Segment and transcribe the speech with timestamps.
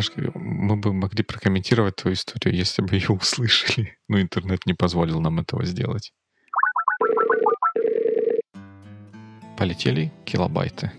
[0.00, 3.98] Пашка, мы бы могли прокомментировать твою историю, если бы ее услышали.
[4.08, 6.14] Но интернет не позволил нам этого сделать.
[9.58, 10.90] Полетели килобайты.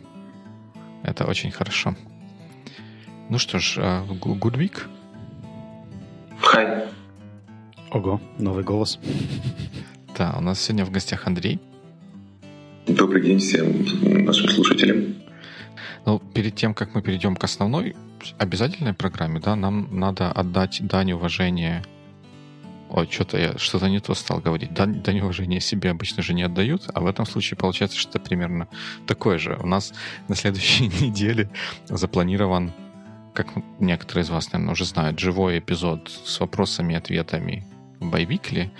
[1.01, 1.95] Это очень хорошо.
[3.29, 4.83] Ну что ж, good week.
[6.39, 6.85] Хай.
[7.89, 8.99] Ого, новый голос.
[10.15, 11.59] Да, у нас сегодня в гостях Андрей.
[12.85, 13.83] Добрый день всем
[14.25, 15.20] нашим слушателям.
[16.05, 17.95] Ну, перед тем, как мы перейдем к основной
[18.37, 21.83] обязательной программе, да, нам надо отдать дань уважения
[22.93, 24.73] Ой, что-то я что-то не то стал говорить.
[24.73, 28.67] Дань, дань уважения себе обычно же не отдают, а в этом случае получается, что примерно
[29.07, 29.57] такое же.
[29.63, 29.93] У нас
[30.27, 31.49] на следующей неделе
[31.85, 32.73] запланирован,
[33.33, 33.47] как
[33.79, 37.65] некоторые из вас, наверное, уже знают, живой эпизод с вопросами и ответами
[38.01, 38.73] в Байвикли.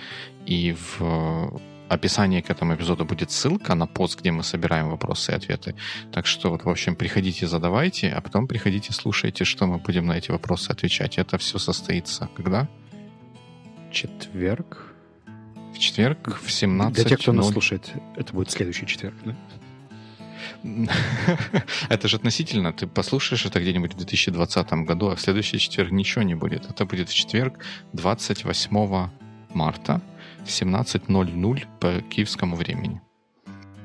[0.44, 1.58] И в
[1.94, 5.74] описании к этому эпизоду будет ссылка на пост, где мы собираем вопросы и ответы.
[6.12, 10.18] Так что, вот, в общем, приходите, задавайте, а потом приходите, слушайте, что мы будем на
[10.18, 11.18] эти вопросы отвечать.
[11.18, 12.68] Это все состоится когда?
[13.90, 14.94] Четверг.
[15.74, 19.36] В четверг в 17 Для тех, кто нас слушает, это будет следующий четверг, да?
[21.88, 22.72] Это же относительно.
[22.72, 26.70] Ты послушаешь это где-нибудь в 2020 году, а в следующий четверг ничего не будет.
[26.70, 29.08] Это будет в четверг 28
[29.54, 30.00] марта
[30.44, 33.00] в 17.00 по киевскому времени.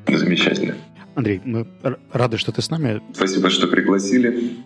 [0.08, 0.76] Замечательно.
[1.16, 1.68] Андрей, мы
[2.12, 3.02] рады, что ты с нами.
[3.14, 4.58] Спасибо, что пригласили.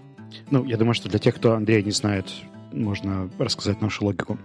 [0.50, 2.30] Ну, я думаю, что для тех, кто Андрея не знает,
[2.74, 4.38] можно рассказать нашу логику.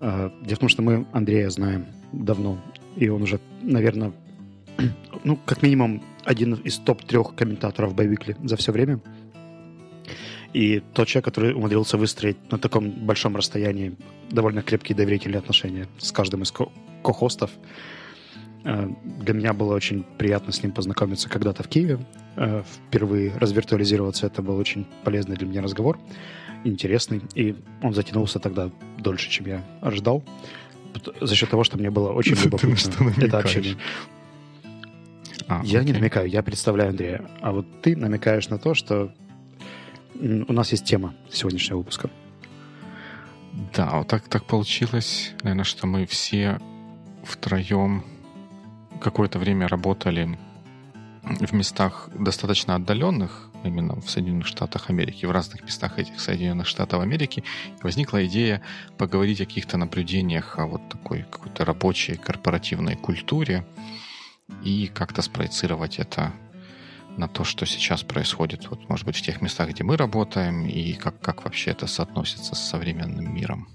[0.00, 2.58] А, дело в том, что мы Андрея знаем давно,
[2.96, 4.12] и он уже, наверное,
[5.24, 9.00] ну, как минимум, один из топ-трех комментаторов Байвикли за все время.
[10.56, 13.94] И тот человек, который умудрился выстроить на таком большом расстоянии
[14.30, 17.50] довольно крепкие доверительные отношения с каждым из ко-хостов,
[18.64, 21.98] э, для меня было очень приятно с ним познакомиться когда-то в Киеве.
[22.36, 24.26] Э, впервые развиртуализироваться.
[24.26, 25.98] Это был очень полезный для меня разговор,
[26.64, 27.20] интересный.
[27.34, 30.24] И он затянулся тогда дольше, чем я ожидал.
[31.20, 33.76] За счет того, что мне было очень любопытно это общение.
[35.48, 35.92] А, я окей.
[35.92, 37.28] не намекаю, я представляю Андрея.
[37.42, 39.12] А вот ты намекаешь на то, что
[40.20, 42.10] у нас есть тема сегодняшнего выпуска.
[43.74, 46.60] Да, вот так, так получилось, наверное, что мы все
[47.24, 48.04] втроем
[49.00, 50.38] какое-то время работали
[51.22, 57.02] в местах достаточно отдаленных, именно в Соединенных Штатах Америки, в разных местах этих Соединенных Штатов
[57.02, 57.42] Америки,
[57.82, 58.62] возникла идея
[58.96, 63.66] поговорить о каких-то наблюдениях о вот такой какой-то рабочей корпоративной культуре
[64.62, 66.32] и как-то спроецировать это
[67.16, 70.92] на то, что сейчас происходит, вот, может быть, в тех местах, где мы работаем, и
[70.92, 73.68] как, как вообще это соотносится с современным миром.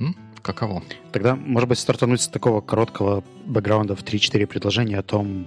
[0.00, 0.16] М?
[0.42, 0.82] Каково?
[1.12, 5.46] Тогда, может быть, стартануть с такого короткого бэкграунда в 3-4 предложения о том,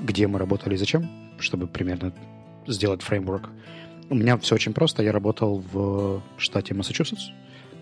[0.00, 2.12] где мы работали и зачем, чтобы примерно
[2.66, 3.48] сделать фреймворк.
[4.10, 5.02] У меня все очень просто.
[5.02, 7.30] Я работал в штате Массачусетс,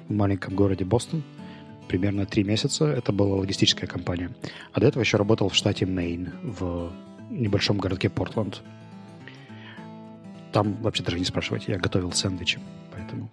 [0.09, 1.23] в маленьком городе Бостон,
[1.89, 2.87] примерно три месяца.
[2.87, 4.35] Это была логистическая компания.
[4.73, 6.93] А до этого еще работал в штате Мейн, в
[7.31, 8.62] небольшом городке Портленд.
[10.56, 12.59] Там вообще даже не спрашивайте, я готовил сэндвичи,
[12.91, 13.31] поэтому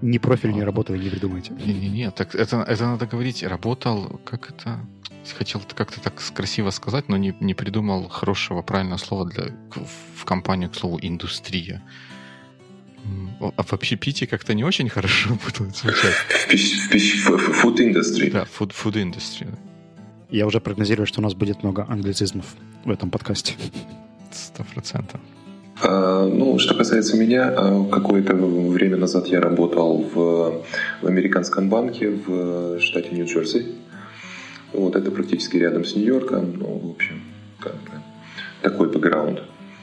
[0.00, 1.52] ни профиль, ни работу вы не придумайте.
[1.52, 4.80] Не-не-не, так это, это надо говорить, работал, как это,
[5.36, 9.54] хотел как-то так красиво сказать, но не, не придумал хорошего, правильного слова для,
[10.16, 11.82] в компанию, к слову, индустрия.
[13.38, 16.14] А в общепите как-то не очень хорошо будет звучать.
[16.48, 18.30] В food industry.
[18.30, 19.46] Да, food, food industry.
[20.30, 22.46] Я уже прогнозирую, что у нас будет много англицизмов
[22.82, 23.52] в этом подкасте.
[24.32, 25.20] Сто процентов.
[25.82, 30.62] А, ну, что касается меня, а, какое-то время назад я работал в,
[31.02, 33.66] в американском банке в штате Нью-Джерси.
[34.72, 36.54] Вот это практически рядом с Нью-Йорком.
[36.58, 37.22] Ну, в общем,
[38.62, 39.42] такой бэкграунд.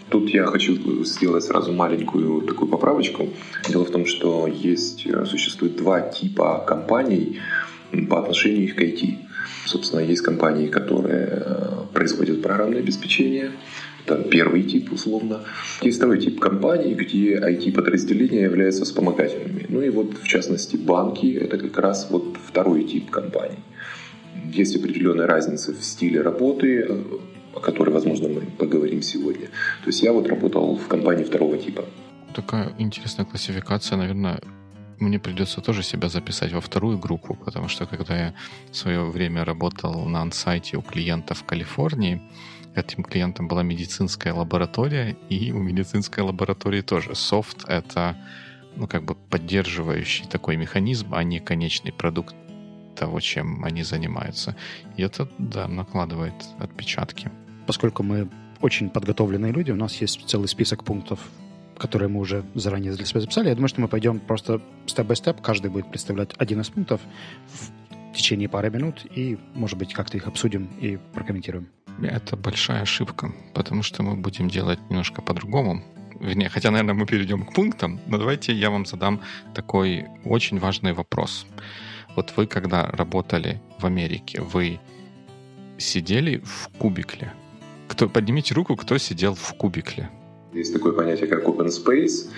[0.09, 3.29] Тут я хочу сделать сразу маленькую такую поправочку.
[3.69, 7.39] Дело в том, что есть, существует два типа компаний
[8.09, 9.17] по отношению их к IT.
[9.65, 13.51] Собственно, есть компании, которые э, производят программное обеспечение,
[14.05, 15.41] это первый тип, условно.
[15.81, 19.65] Есть второй тип компаний, где IT-подразделения являются вспомогательными.
[19.69, 23.59] Ну и вот, в частности, банки– это как раз вот второй тип компаний.
[24.51, 26.87] Есть определенная разница в стиле работы,
[27.53, 29.47] о которой, возможно, мы поговорим сегодня.
[29.83, 31.85] То есть я вот работал в компании второго типа.
[32.35, 34.41] Такая интересная классификация, наверное,
[34.99, 38.33] мне придется тоже себя записать во вторую группу, потому что когда я
[38.71, 42.21] в свое время работал на ансайте у клиента в Калифорнии,
[42.75, 48.17] Этим клиентом была медицинская лаборатория, и у медицинской лаборатории тоже софт— это
[48.75, 52.35] ну, как бы поддерживающий такой механизм, а не конечный продукт
[52.95, 54.55] того, чем они занимаются.
[54.97, 57.31] И это, да, накладывает отпечатки.
[57.67, 58.29] Поскольку мы
[58.61, 61.19] очень подготовленные люди, у нас есть целый список пунктов,
[61.77, 63.49] которые мы уже заранее для себя записали.
[63.49, 65.41] Я думаю, что мы пойдем просто степ-бай-степ.
[65.41, 67.01] Каждый будет представлять один из пунктов
[68.13, 71.67] в течение пары минут, и, может быть, как-то их обсудим и прокомментируем.
[72.01, 75.83] Это большая ошибка, потому что мы будем делать немножко по-другому.
[76.19, 79.21] Вернее, хотя, наверное, мы перейдем к пунктам, но давайте я вам задам
[79.53, 81.45] такой очень важный вопрос.
[82.15, 84.79] Вот вы, когда работали в Америке, вы
[85.77, 87.33] сидели в кубикле?
[87.87, 90.09] Кто, поднимите руку, кто сидел в кубикле.
[90.53, 92.29] Есть такое понятие, как open space.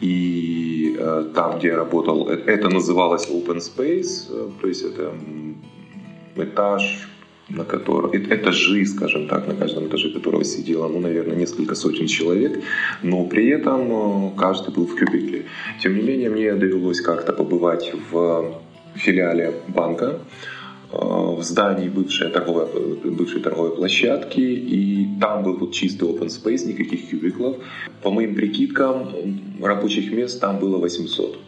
[0.00, 5.14] И э, там, где я работал, э, это называлось open space, э, то есть это
[6.36, 7.08] этаж,
[7.48, 12.60] на котором, этажи, скажем так, на каждом этаже которого сидело, ну, наверное, несколько сотен человек,
[13.02, 15.44] но при этом э, каждый был в кубикле.
[15.82, 18.60] Тем не менее, мне довелось как-то побывать в
[18.94, 20.20] филиале банка,
[20.94, 22.66] Э, в здании бывшей торговой,
[23.04, 27.56] бывшей торговой площадки, и там был вот чистый open space, никаких кубиклов.
[28.02, 29.08] По моим прикидкам,
[29.60, 31.38] рабочих мест там было 800.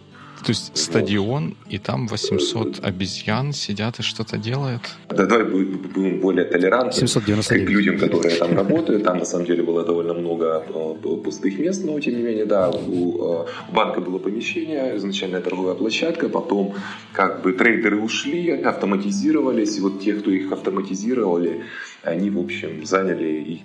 [0.47, 0.79] То есть вот.
[0.79, 4.83] стадион, и там 800 обезьян сидят и что-то делают?
[5.09, 7.67] Да, давай будем более толерантны 799.
[7.67, 9.03] к людям, которые там работают.
[9.03, 12.71] Там на самом деле было довольно много э, пустых мест, но тем не менее, да,
[12.71, 16.77] у э, банка было помещение, изначальная торговая площадка, потом
[17.13, 21.65] как бы трейдеры ушли, автоматизировались, и вот те, кто их автоматизировали,
[22.05, 23.61] они, в общем, заняли их.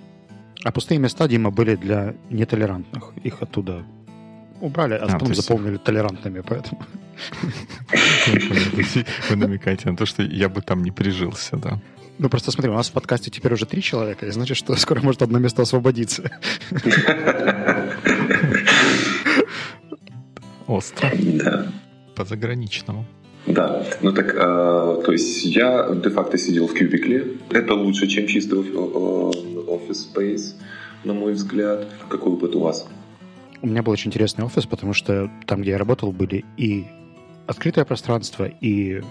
[0.64, 3.12] А пустые места, Дима, были для нетолерантных.
[3.22, 3.84] Их оттуда
[4.62, 6.82] убрали, а, а потом заполнили толерантными, поэтому...
[9.28, 11.78] Вы намекаете на то, что я бы там не прижился, да.
[12.18, 15.00] Ну, просто смотри, у нас в подкасте теперь уже три человека, и значит, что скоро
[15.02, 16.30] может одно место освободиться.
[20.66, 21.10] Остро.
[21.12, 21.66] Да.
[22.14, 23.04] По заграничному.
[23.46, 27.38] Да, ну так, э, то есть я де-факто сидел в кубикле.
[27.50, 28.60] Это лучше, чем чистый
[29.66, 30.54] офис space,
[31.02, 31.88] на мой взгляд.
[32.08, 32.86] Какой опыт у вас?
[33.62, 36.84] У меня был очень интересный офис, потому что там, где я работал, были и
[37.46, 39.02] открытое пространство, и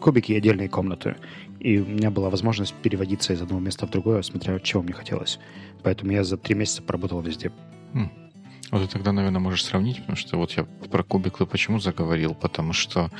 [0.00, 1.16] кубики, и отдельные комнаты.
[1.60, 5.38] И у меня была возможность переводиться из одного места в другое, смотря чего мне хотелось.
[5.84, 7.52] Поэтому я за три месяца поработал везде.
[7.94, 8.10] Хм.
[8.72, 12.72] Вот ты тогда, наверное, можешь сравнить, потому что вот я про кубиклы почему заговорил, потому
[12.72, 13.10] что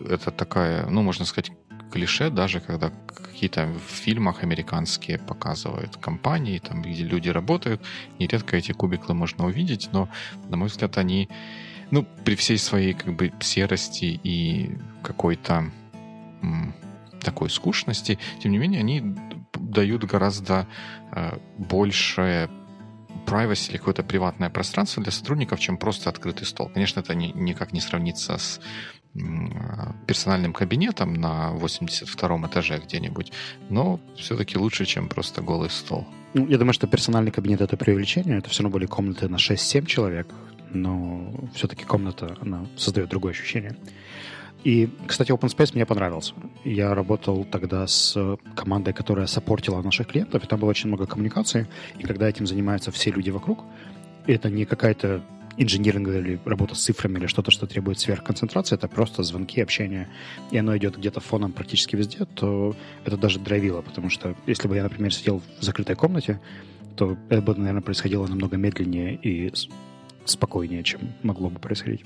[0.00, 1.52] это такая, ну, можно сказать,
[1.96, 7.80] клише, даже когда какие-то в фильмах американские показывают компании, там, где люди работают,
[8.18, 10.08] нередко эти кубиклы можно увидеть, но,
[10.50, 11.30] на мой взгляд, они,
[11.90, 15.70] ну, при всей своей, как бы, серости и какой-то
[16.42, 16.74] м,
[17.22, 19.16] такой скучности, тем не менее, они
[19.54, 20.66] дают гораздо
[21.12, 22.50] э, больше
[23.26, 26.68] privacy или какое-то приватное пространство для сотрудников, чем просто открытый стол.
[26.68, 28.60] Конечно, это не, никак не сравнится с
[30.06, 33.32] персональным кабинетом на 82 этаже где-нибудь,
[33.68, 36.06] но все-таки лучше, чем просто голый стол.
[36.34, 38.38] Ну, я думаю, что персональный кабинет— это преувеличение.
[38.38, 40.26] Это все равно были комнаты на 6-7 человек,
[40.70, 43.76] но все-таки комната, она создает другое ощущение.
[44.64, 46.34] И, кстати, Open Space мне понравился.
[46.64, 51.68] Я работал тогда с командой, которая саппортила наших клиентов, и там было очень много коммуникации.
[51.98, 53.60] И когда этим занимаются все люди вокруг,
[54.26, 55.22] это не какая-то
[55.56, 60.08] инжиниринг или работа с цифрами или что-то, что требует сверхконцентрации, это просто звонки, общение,
[60.50, 64.76] и оно идет где-то фоном практически везде, то это даже драйвило, потому что если бы
[64.76, 66.40] я, например, сидел в закрытой комнате,
[66.96, 69.52] то это бы, наверное, происходило намного медленнее и
[70.24, 72.04] спокойнее, чем могло бы происходить.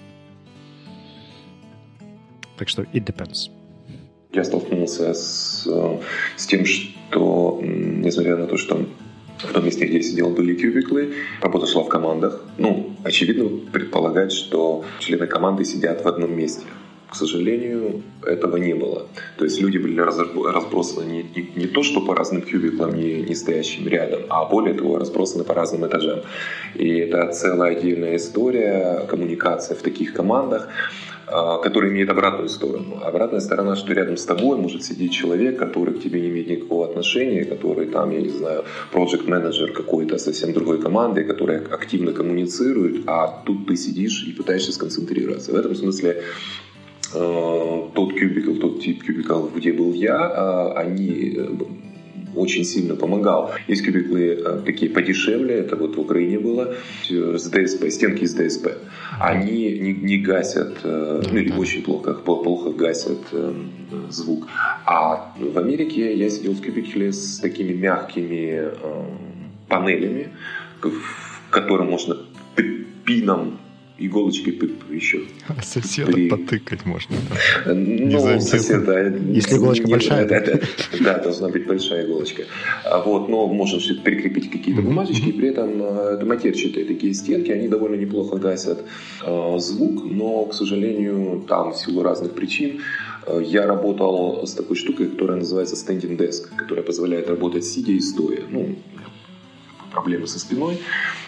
[2.57, 3.51] Так что it depends.
[4.33, 5.67] Я столкнулся с,
[6.37, 8.87] с тем, что, несмотря на то, что
[9.43, 11.15] в том месте, где я сидел, были кубиклы.
[11.41, 12.45] Работа шла в командах.
[12.59, 16.67] Ну, очевидно, предполагать, что члены команды сидят в одном месте.
[17.11, 19.07] К сожалению, этого не было.
[19.37, 23.35] То есть люди были разбросаны не, не, не то, что по разным кубиклам, не, не
[23.35, 26.21] стоящим рядом, а более того, разбросаны по разным этажам.
[26.77, 30.69] И это целая отдельная история, коммуникация в таких командах.
[31.33, 33.01] А, который имеет обратную сторону.
[33.05, 36.85] Обратная сторона, что рядом с тобой может сидеть человек, который к тебе не имеет никакого
[36.85, 43.05] отношения, который там, я не знаю, проект менеджер какой-то совсем другой команды, который активно коммуницирует,
[43.07, 45.53] а тут ты сидишь и пытаешься сконцентрироваться.
[45.53, 46.21] В этом смысле
[47.15, 51.49] э, тот кубикл, тот тип кубикл, где был я, э, они э,
[52.35, 53.53] очень сильно помогал.
[53.69, 56.75] Есть кубиклы э, такие подешевле, это вот в Украине было,
[57.09, 58.69] с ДСП, стенки из ДСП.
[59.19, 63.53] Они не, не гасят, э, ну или очень плохо, плохо гасят э,
[64.11, 64.47] звук.
[64.87, 68.71] А в Америке я сидел в кубикле с такими мягкими
[69.69, 70.29] панелями,
[70.83, 72.17] в котором можно
[73.05, 73.59] пином
[74.01, 74.59] иголочкой
[74.91, 75.23] еще.
[75.49, 76.29] А соседа при...
[76.29, 77.17] потыкать можно.
[77.65, 77.75] Да?
[77.75, 79.09] Ну, соседа...
[79.09, 80.29] Если иголочка не, большая.
[80.29, 80.59] Да, да,
[81.01, 82.45] да, должна быть большая иголочка.
[82.85, 87.69] А вот, но можно прикрепить какие-то бумажечки, и при этом это матерчатые такие стенки, они
[87.69, 88.85] довольно неплохо гасят
[89.25, 92.81] э, звук, но, к сожалению, там в силу разных причин
[93.27, 98.01] э, я работал с такой штукой, которая называется standing desk, которая позволяет работать сидя и
[98.01, 98.41] стоя.
[98.51, 98.77] Ну,
[99.93, 100.81] проблемы со спиной,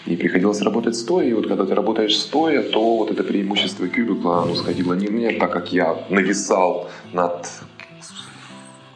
[0.06, 4.42] и приходилось работать стоя, и вот когда ты работаешь стоя, то вот это преимущество кубикла,
[4.42, 7.48] оно сходило не мне, так как я нависал над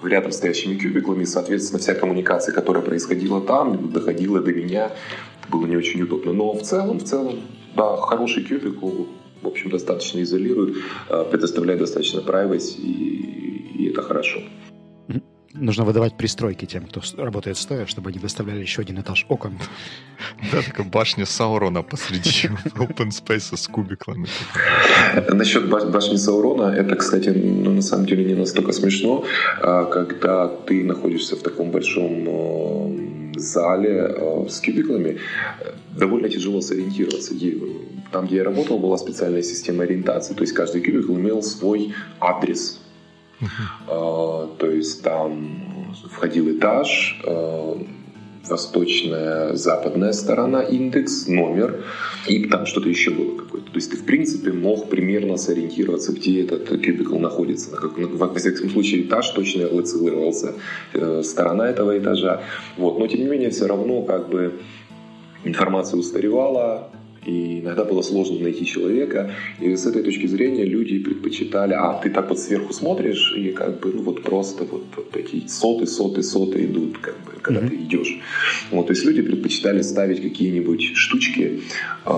[0.03, 4.93] рядом стоящими кубиклами, соответственно, вся коммуникация, которая происходила там, доходила до меня,
[5.43, 6.33] это было не очень удобно.
[6.33, 7.41] Но в целом, в целом,
[7.75, 9.05] да, хороший кубикл,
[9.43, 10.77] в общем, достаточно изолирует,
[11.09, 14.41] э, предоставляет достаточно privacy, и, и это хорошо.
[15.57, 19.59] Нужно выдавать пристройки тем, кто работает стоя, чтобы они доставляли еще один этаж окон.
[20.53, 22.31] Да, такая башня Саурона посреди
[22.77, 24.27] open space с кубиклами.
[25.33, 29.25] Насчет башни Саурона, это, кстати, ну, на самом деле не настолько смешно,
[29.61, 35.19] а, когда ты находишься в таком большом э, зале э, с кубиклами,
[35.97, 37.35] довольно тяжело сориентироваться.
[38.13, 42.81] Там, где я работал, была специальная система ориентации, то есть каждый кубикл имел свой адрес,
[43.41, 44.57] Uh-huh.
[44.59, 47.79] То есть там входил этаж, а,
[48.49, 51.85] восточная, западная сторона, индекс, номер,
[52.27, 53.71] и там что-то еще было какое-то.
[53.71, 57.71] То есть ты, в принципе, мог примерно сориентироваться, где этот кубикл находится.
[57.71, 60.55] Как, во всяком случае, этаж точно лоцировался,
[60.93, 62.43] э, сторона этого этажа.
[62.77, 62.99] Вот.
[62.99, 64.61] Но, тем не менее, все равно как бы
[65.45, 66.91] информация устаревала,
[67.27, 69.31] и иногда было сложно найти человека.
[69.61, 73.81] И с этой точки зрения люди предпочитали, а ты так вот сверху смотришь, и как
[73.81, 77.69] бы, ну вот просто вот, вот такие соты, соты, соты идут, как бы, когда mm-hmm.
[77.69, 78.19] ты идешь.
[78.71, 81.61] Вот, то есть люди предпочитали ставить какие-нибудь штучки
[82.05, 82.11] э,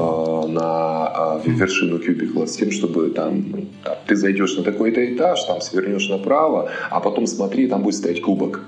[0.48, 5.42] на э, вершину кубикла с тем, чтобы там, ну, там ты зайдешь на такой-то этаж,
[5.44, 8.64] там свернешь направо, а потом смотри, там будет стоять кубок.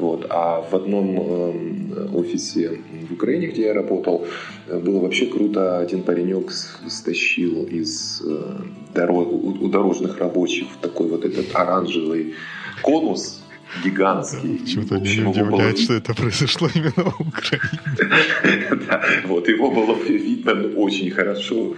[0.00, 0.26] Вот.
[0.30, 2.80] А в одном э, офисе
[3.10, 4.26] в Украине, где я работал,
[4.66, 5.78] было вообще круто.
[5.78, 6.50] Один паренек
[6.88, 12.34] стащил из э, у, дорожных рабочих такой вот этот оранжевый
[12.80, 13.42] конус
[13.84, 14.64] гигантский.
[14.66, 18.76] Чего-то меня удивляет, что это произошло именно в Украине.
[18.86, 21.76] Да, вот его было видно очень хорошо.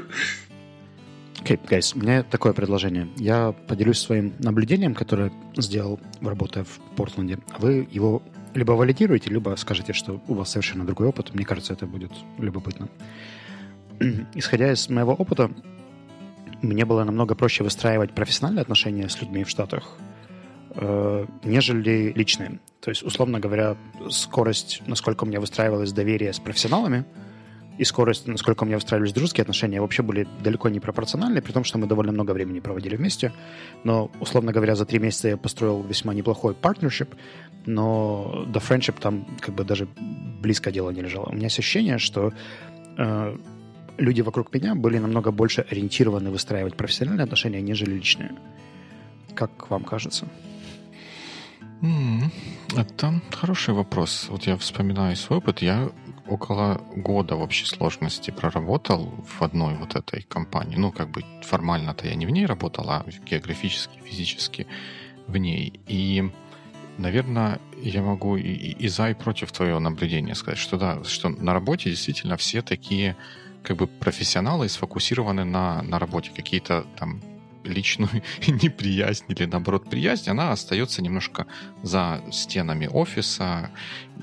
[1.43, 3.09] Окей, okay, guys, у меня такое предложение.
[3.17, 7.41] Я поделюсь своим наблюдением, которое сделал, работая в Портленде.
[7.59, 8.23] Вы его
[8.55, 11.35] либо валидируете, либо скажете, что у вас совершенно другой опыт.
[11.35, 12.89] Мне кажется, это будет любопытно.
[14.35, 15.51] Исходя из моего опыта,
[16.63, 19.97] мне было намного проще выстраивать профессиональные отношения с людьми в Штатах,
[20.77, 22.61] э, нежели личные.
[22.81, 23.77] То есть, условно говоря,
[24.11, 27.05] скорость, насколько у меня выстраивалось доверие с профессионалами–
[27.79, 31.65] и скорость, насколько у меня устраивались дружеские отношения, вообще были далеко не пропорциональны, при том,
[31.65, 33.33] что мы довольно много времени проводили вместе.
[33.85, 37.15] Но, условно говоря, за три месяца я построил весьма неплохой партнершип,
[37.67, 39.89] но до friendship там как бы даже
[40.41, 41.27] близко дело не лежало.
[41.27, 42.33] У меня есть ощущение, что
[42.99, 43.37] э,
[43.99, 48.33] люди вокруг меня были намного больше ориентированы выстраивать профессиональные отношения, нежели личные.
[49.35, 50.27] Как вам кажется?
[52.77, 54.27] Это хороший вопрос.
[54.29, 55.63] Вот я вспоминаю свой опыт.
[55.63, 55.91] Я
[56.29, 60.77] около года в общей сложности проработал в одной вот этой компании.
[60.77, 64.69] Ну, как бы формально-то я не в ней работал, а географически, физически
[65.27, 65.81] в ней.
[65.89, 66.31] И,
[66.99, 71.53] наверное, я могу и, и за, и против твоего наблюдения сказать, что да, что на
[71.53, 73.17] работе действительно все такие
[73.65, 76.31] как бы профессионалы сфокусированы на, на работе.
[76.35, 77.21] Какие-то там
[77.65, 81.47] личную неприязнь или, наоборот, приязнь, она остается немножко
[81.83, 83.71] за стенами офиса.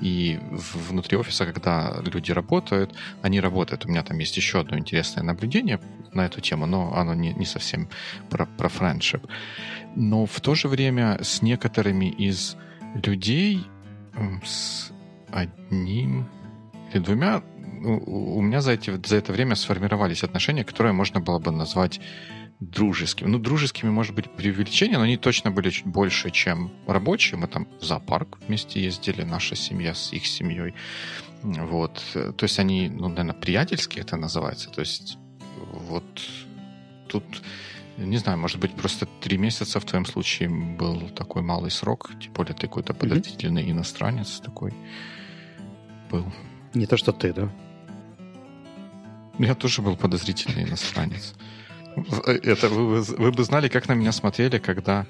[0.00, 3.84] И внутри офиса, когда люди работают, они работают.
[3.84, 5.80] У меня там есть еще одно интересное наблюдение
[6.12, 7.88] на эту тему, но оно не, не совсем
[8.30, 9.26] про, про френдшип.
[9.96, 12.56] Но в то же время с некоторыми из
[12.94, 13.66] людей,
[14.44, 14.92] с
[15.30, 16.26] одним
[16.92, 17.42] или двумя,
[17.82, 22.00] у меня за, эти, за это время сформировались отношения, которые можно было бы назвать
[22.60, 23.28] дружескими.
[23.28, 27.38] Ну, дружескими, может быть, преувеличение, но они точно были чуть больше, чем рабочие.
[27.38, 30.74] Мы там в зоопарк вместе ездили, наша семья с их семьей.
[31.42, 32.02] Вот.
[32.12, 34.68] То есть они, ну, наверное, приятельские это называется.
[34.70, 35.16] То есть
[35.56, 36.04] вот
[37.08, 37.24] тут,
[37.96, 42.32] не знаю, может быть, просто три месяца в твоем случае был такой малый срок, тем
[42.34, 43.72] более ты какой-то подозрительный mm-hmm.
[43.72, 44.74] иностранец такой
[46.10, 46.30] был.
[46.74, 47.50] Не то, что ты, да?
[49.38, 51.34] Я тоже был подозрительный иностранец.
[52.26, 55.06] Это вы, вы бы знали, как на меня смотрели, когда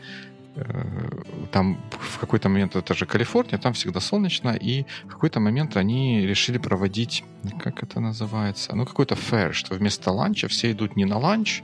[0.57, 1.09] Э,
[1.53, 6.27] там в какой-то момент, это же Калифорния, там всегда солнечно, и в какой-то момент они
[6.27, 7.25] решили проводить,
[7.61, 11.63] как это называется, ну, какой-то фэр, что вместо ланча все идут не на ланч,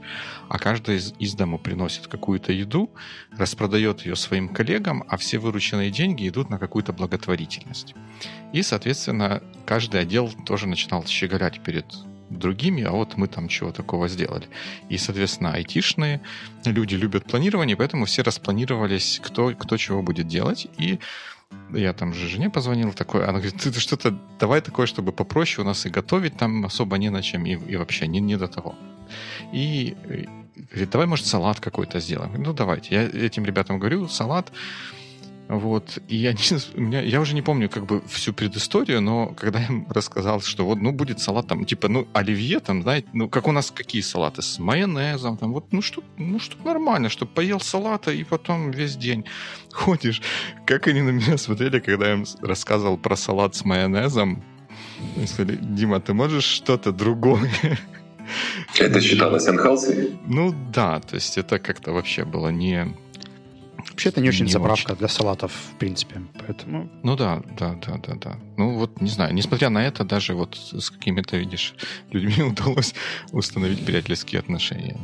[0.49, 2.89] а каждый из, из дому приносит какую-то еду,
[3.37, 7.93] распродает ее своим коллегам, а все вырученные деньги идут на какую-то благотворительность.
[8.53, 11.85] И, соответственно, каждый отдел тоже начинал щеголять перед
[12.29, 14.47] другими, а вот мы там чего такого сделали.
[14.89, 16.21] И, соответственно, айтишные
[16.65, 20.67] люди любят планирование, поэтому все распланировались, кто, кто чего будет делать.
[20.77, 20.99] И
[21.73, 25.65] я там же жене позвонил такой, она говорит, ты, ты что-то, давай такое, чтобы попроще
[25.65, 28.47] у нас и готовить там особо не на чем, и, и вообще не, не до
[28.47, 28.75] того.
[29.53, 29.95] И
[30.69, 32.41] говорит, давай, может, салат какой-то сделаем.
[32.41, 32.95] Ну, давайте.
[32.95, 34.51] Я этим ребятам говорю, салат,
[35.47, 35.99] вот.
[36.09, 39.67] И я, не, меня, я уже не помню как бы всю предысторию, но когда я
[39.67, 43.47] им рассказал, что вот, ну, будет салат там, типа, ну, оливье там, знаете, ну, как
[43.47, 44.41] у нас какие салаты?
[44.41, 48.97] С майонезом, там, вот, ну, что, ну, что нормально, что поел салата и потом весь
[48.97, 49.25] день
[49.71, 50.21] ходишь.
[50.65, 54.43] Как они на меня смотрели, когда я им рассказывал про салат с майонезом.
[55.15, 57.49] Они сказали, Дима, ты можешь что-то другое?
[58.77, 60.17] Это считалось unhealthy?
[60.27, 62.93] Ну да, то есть это как-то вообще было не
[63.77, 64.99] Вообще это не очень не заправка очень.
[64.99, 66.89] для салатов, в принципе, поэтому...
[67.03, 68.39] Ну да, да, да, да, да.
[68.57, 71.75] Ну вот, не знаю, несмотря на это, даже вот с какими-то, видишь,
[72.11, 72.93] людьми удалось
[73.31, 74.97] установить приятельские отношения.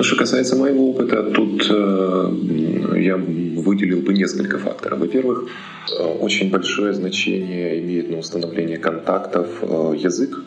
[0.00, 4.98] Что касается моего опыта, тут э, я выделил бы несколько факторов.
[4.98, 5.48] Во-первых,
[5.96, 10.42] э, очень большое значение имеет на установление контактов э, язык,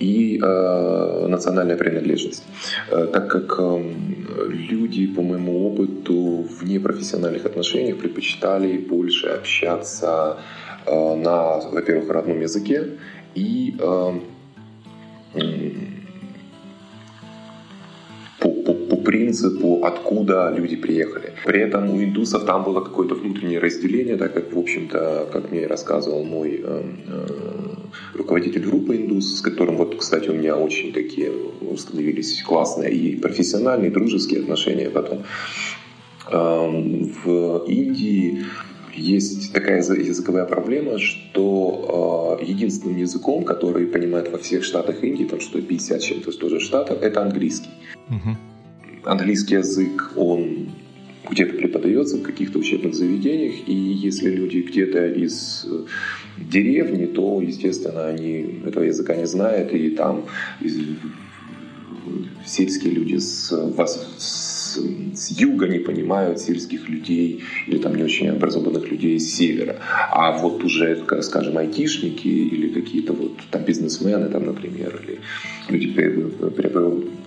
[0.00, 2.44] и э, национальная принадлежность.
[2.90, 3.82] Э, так как э,
[4.48, 10.38] люди, по моему опыту, в непрофессиональных отношениях предпочитали больше общаться
[10.86, 12.88] э, на, во-первых, родном языке
[13.34, 14.20] и э,
[19.10, 21.32] принципу, откуда люди приехали.
[21.44, 25.66] При этом у индусов там было какое-то внутреннее разделение, так как, в общем-то, как мне
[25.66, 27.26] рассказывал мой э, э,
[28.14, 31.30] руководитель группы индус, с которым, вот, кстати, у меня очень такие
[31.60, 35.24] установились классные и профессиональные, и дружеские отношения потом.
[36.30, 36.68] Э,
[37.24, 38.44] в Индии
[38.94, 45.40] есть такая языковая проблема, что э, единственным языком, который понимают во всех штатах Индии, там
[45.40, 47.70] что 50 чем-то тоже штатов, это английский.
[48.08, 48.36] Угу
[49.04, 50.70] английский язык, он
[51.28, 55.84] где-то преподается в каких-то учебных заведениях, и если люди где-то из э,
[56.38, 60.24] деревни, то, естественно, они этого языка не знают, и там
[62.46, 63.52] сельские люди с,
[64.18, 64.78] с,
[65.14, 69.76] с юга не понимают сельских людей или там не очень образованных людей с севера.
[70.10, 75.20] А вот уже, скажем, айтишники или какие-то вот там бизнесмены, там, например, или
[75.68, 75.94] люди,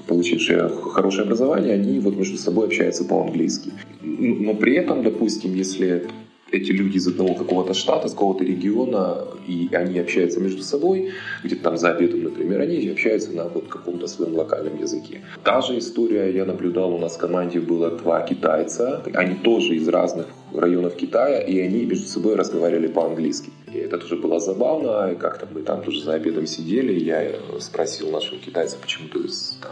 [0.08, 3.72] получившие хорошее образование, они вот между собой общаются по-английски.
[4.02, 6.08] Но при этом, допустим, если
[6.54, 11.12] эти люди из одного какого-то штата, с какого-то региона, и они общаются между собой,
[11.44, 15.22] где-то там за обедом, например, они общаются на вот каком-то своем локальном языке.
[15.44, 19.88] Та же история я наблюдал, у нас в команде было два китайца, они тоже из
[19.88, 23.50] разных районов Китая, и они между собой разговаривали по-английски.
[23.74, 28.12] И это тоже было забавно, и как-то мы там тоже за обедом сидели, я спросил
[28.12, 29.20] нашего китайца, почему ты
[29.62, 29.72] там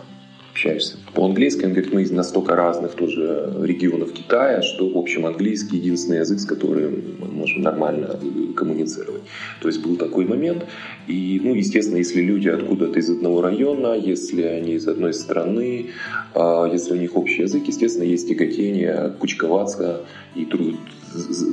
[0.61, 0.97] общаешься.
[1.13, 6.19] По-английски, он говорит, мы из настолько разных тоже регионов Китая, что, в общем, английский единственный
[6.19, 8.19] язык, с которым мы можем нормально
[8.55, 9.23] коммуницировать.
[9.61, 10.65] То есть был такой момент.
[11.07, 15.87] И, ну, естественно, если люди откуда-то из одного района, если они из одной страны,
[16.35, 20.01] а, если у них общий язык, естественно, есть тяготение кучковаться
[20.35, 20.45] и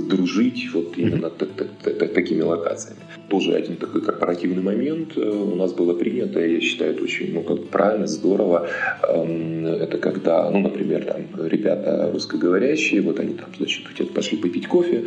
[0.08, 3.00] дружить вот именно такими локациями.
[3.28, 7.42] Тоже один такой корпоративный момент э, у нас было принято, я считаю, это очень ну,
[7.42, 8.68] как правильно, здорово.
[9.06, 14.66] Эм, это когда, ну, например, там ребята русскоговорящие, вот они там, значит, где-то пошли попить
[14.66, 15.04] кофе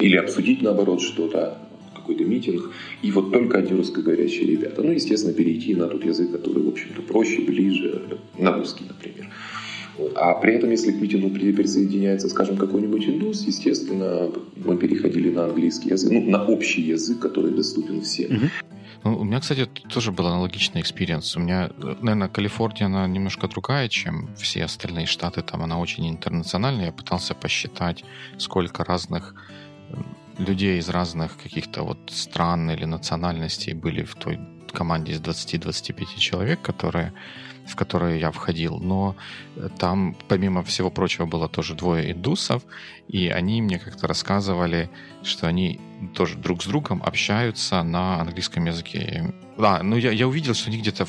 [0.00, 1.58] или обсудить, наоборот, что-то,
[1.94, 2.70] какой-то митинг,
[3.02, 4.82] и вот только одни русскоговорящие ребята.
[4.82, 8.02] Ну, естественно, перейти на тот язык, который, в общем-то, проще, ближе,
[8.38, 9.28] на русский, например.
[10.14, 15.90] А при этом, если к митингу присоединяется, скажем, какой-нибудь индус, естественно, мы переходили на английский
[15.90, 18.50] язык, ну, на общий язык, который доступен всем.
[19.04, 21.36] Ну, у меня, кстати, тоже был аналогичный experience.
[21.36, 25.42] У меня, наверное, Калифорния, она немножко другая, чем все остальные штаты.
[25.42, 26.86] Там она очень интернациональная.
[26.86, 28.04] Я пытался посчитать,
[28.38, 29.34] сколько разных
[30.38, 34.38] людей из разных каких-то вот стран или национальностей были в той
[34.72, 37.12] команде из 20-25 человек, которые
[37.68, 39.14] в которые я входил, но
[39.78, 42.62] там, помимо всего прочего, было тоже двое индусов,
[43.08, 44.90] и они мне как-то рассказывали,
[45.28, 45.80] что они
[46.14, 49.34] тоже друг с другом общаются на английском языке.
[49.56, 51.06] Да, ну я, я увидел, что они где-то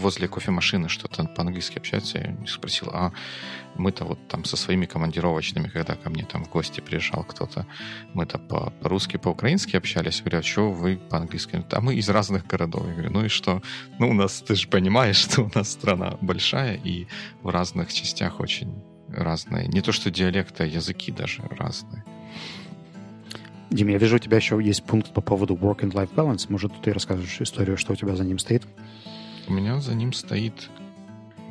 [0.00, 2.18] возле кофемашины что-то по-английски общаются.
[2.18, 3.12] Я спросил, а
[3.74, 7.66] мы-то вот там со своими командировочными, когда ко мне там в гости приезжал кто-то,
[8.14, 10.18] мы-то по-русски, по-украински общались.
[10.18, 11.64] Я говорю, а что вы по-английски?
[11.70, 12.86] А мы из разных городов.
[12.86, 13.62] Я говорю, ну и что?
[13.98, 17.06] Ну у нас, ты же понимаешь, что у нас страна большая, и
[17.42, 19.68] в разных частях очень разные.
[19.68, 22.04] Не то что диалекты, а языки даже разные.
[23.72, 26.46] Дим, я вижу, у тебя еще есть пункт по поводу work and life balance.
[26.48, 28.64] Может, ты расскажешь историю, что у тебя за ним стоит?
[29.48, 30.68] У меня за ним стоит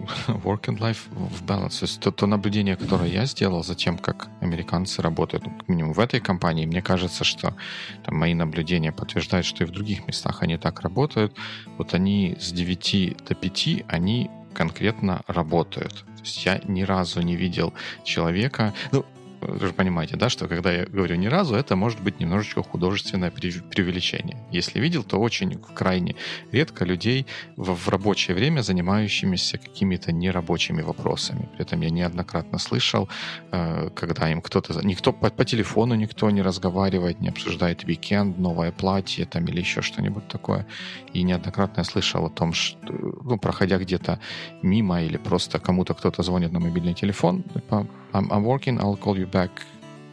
[0.27, 1.79] work and life в balance.
[1.79, 5.67] То есть то, то наблюдение, которое я сделал за тем, как американцы работают, ну, как
[5.67, 7.55] минимум в этой компании, мне кажется, что
[8.03, 11.35] там, мои наблюдения подтверждают, что и в других местах они так работают.
[11.77, 16.05] Вот они с 9 до 5, они конкретно работают.
[16.17, 18.73] То есть я ни разу не видел человека...
[18.91, 19.05] Ну,
[19.41, 23.31] вы же понимаете, да, что когда я говорю ни разу, это может быть немножечко художественное
[23.31, 24.37] преувеличение.
[24.51, 26.15] Если видел, то очень крайне
[26.51, 27.25] редко людей
[27.57, 31.49] в, в рабочее время занимающимися какими-то нерабочими вопросами.
[31.53, 33.09] При этом я неоднократно слышал,
[33.51, 34.85] э, когда им кто-то...
[34.85, 39.81] Никто по, по телефону никто не разговаривает, не обсуждает уикенд, новое платье там или еще
[39.81, 40.65] что-нибудь такое.
[41.13, 44.19] И неоднократно я слышал о том, что, ну, проходя где-то
[44.61, 49.15] мимо или просто кому-то кто-то звонит на мобильный телефон, типа, I'm, I'm working, I'll call
[49.15, 49.49] you back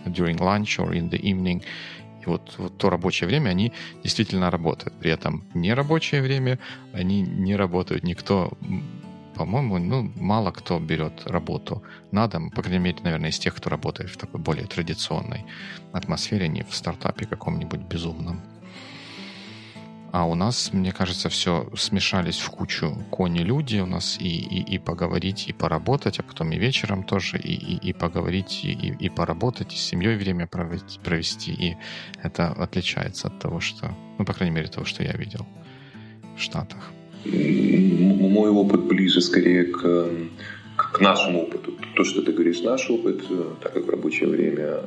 [0.07, 1.63] during lunch or in the evening.
[2.23, 4.95] И вот, вот то рабочее время они действительно работают.
[4.99, 6.59] При этом нерабочее время
[6.93, 8.05] они не работают.
[8.05, 8.53] Никто,
[9.35, 13.71] по-моему, ну, мало кто берет работу на дом, по крайней мере, наверное, из тех, кто
[13.71, 15.45] работает в такой более традиционной
[15.93, 18.41] атмосфере, не в стартапе каком-нибудь безумном.
[20.11, 23.81] А у нас, мне кажется, все смешались в кучу кони-люди.
[23.81, 27.91] У нас и, и, и поговорить, и поработать, а потом и вечером тоже, и, и,
[27.91, 31.53] и поговорить, и, и, поработать, и с семьей время провести.
[31.53, 31.77] И
[32.23, 35.47] это отличается от того, что, ну, по крайней мере, того, что я видел
[36.37, 36.91] в Штатах.
[37.25, 40.09] Мой опыт ближе скорее к,
[40.77, 41.73] к нашему опыту.
[41.97, 44.85] То, что ты говоришь, наш опыт, э, так как в рабочее время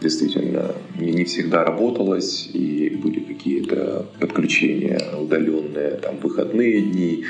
[0.00, 7.24] действительно не, не всегда работалось, и были какие-то подключения удаленные, там, выходные дни,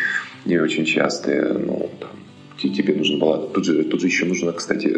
[0.45, 2.11] не очень частые, ну, там,
[2.59, 4.93] тебе нужно было, тут же, тут же еще нужно, кстати,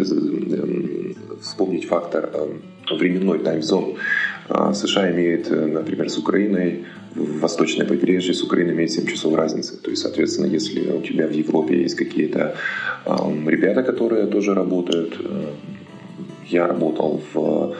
[1.40, 2.30] вспомнить фактор
[2.90, 3.96] временной таймзон.
[4.48, 9.76] А, США имеет, например, с Украиной, в восточное побережье с Украиной имеет 7 часов разницы.
[9.76, 12.54] То есть, соответственно, если у тебя в Европе есть какие-то
[13.04, 15.18] ребята, которые тоже работают,
[16.48, 17.76] я работал в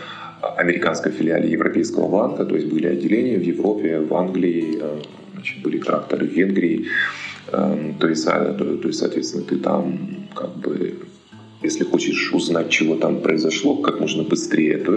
[0.57, 5.00] американской филиале Европейского банка, то есть были отделения в Европе, в Англии, э,
[5.35, 6.87] значит, были тракторы в Венгрии.
[7.50, 10.94] Эм, то есть, то, то есть, соответственно, ты там как бы
[11.62, 14.94] если хочешь узнать, чего там произошло, как можно быстрее, то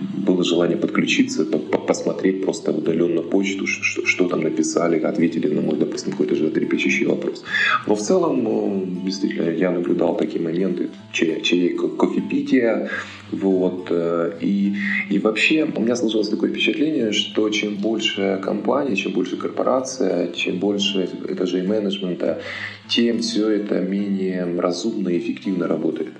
[0.00, 6.34] было желание подключиться, посмотреть просто удаленно почту, что, там написали, ответили на мой, допустим, какой-то
[6.34, 7.44] же трепещущий вопрос.
[7.86, 12.90] Но в целом, ну, действительно, я наблюдал такие моменты, чай, чай кофепития,
[13.30, 14.74] вот, э, и,
[15.10, 20.58] и вообще у меня сложилось такое впечатление, что чем больше компания, чем больше корпорация, чем
[20.58, 22.40] больше этажей менеджмента,
[22.88, 26.12] тем все это менее разумно и эффективно работает.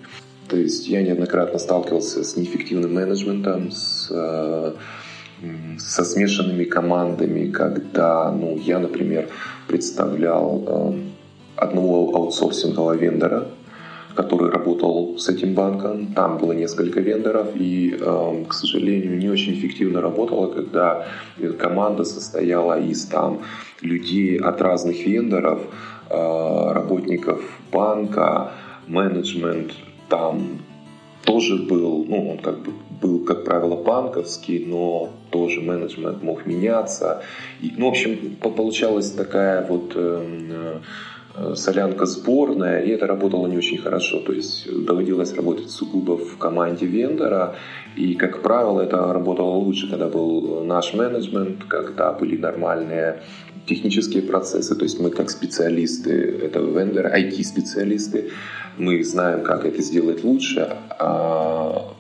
[0.48, 4.72] То есть я неоднократно сталкивался с неэффективным менеджментом, с, э,
[5.78, 9.28] со смешанными командами, когда ну, я, например,
[9.66, 10.92] представлял э,
[11.56, 13.48] одного аутсорсингового вендора,
[14.14, 16.14] который работал с этим банком.
[16.14, 21.06] Там было несколько вендоров, и, э, к сожалению, не очень эффективно работала, когда
[21.58, 23.42] команда состояла из там,
[23.82, 25.60] людей от разных вендоров,
[26.10, 28.52] работников банка,
[28.86, 29.72] менеджмент,
[30.08, 30.60] там
[31.24, 37.22] тоже был, ну, он как бы был, как правило, банковский, но тоже менеджмент мог меняться.
[37.60, 40.80] И, ну, в общем, получалась такая вот э,
[41.36, 44.20] э, солянка сборная, и это работало не очень хорошо.
[44.20, 47.56] То есть доводилось работать сугубо в команде вендора,
[47.96, 53.22] и, как правило, это работало лучше, когда был наш менеджмент, когда были нормальные
[53.68, 58.30] технические процессы, то есть мы как специалисты, это вендоры, IT-специалисты,
[58.78, 61.94] мы знаем, как это сделать лучше, а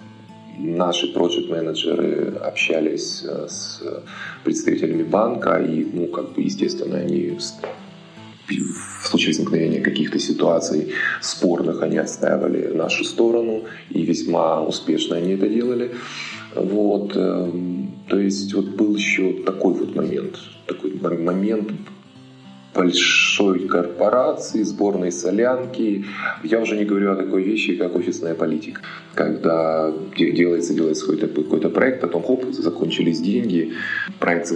[0.58, 3.82] наши проект-менеджеры общались э, с
[4.44, 7.38] представителями банка, и, ну, как бы, естественно, они
[8.48, 15.48] в случае возникновения каких-то ситуаций спорных они отстаивали нашу сторону, и весьма успешно они это
[15.48, 15.94] делали.
[16.54, 21.72] Вот, эм, то есть вот был еще такой вот момент, такой момент
[22.74, 26.04] большой корпорации, сборной солянки.
[26.44, 28.80] Я уже не говорю о такой вещи, как офисная политика.
[29.14, 33.72] Когда делается, делается какой-то какой проект, потом хоп, закончились деньги,
[34.20, 34.52] проект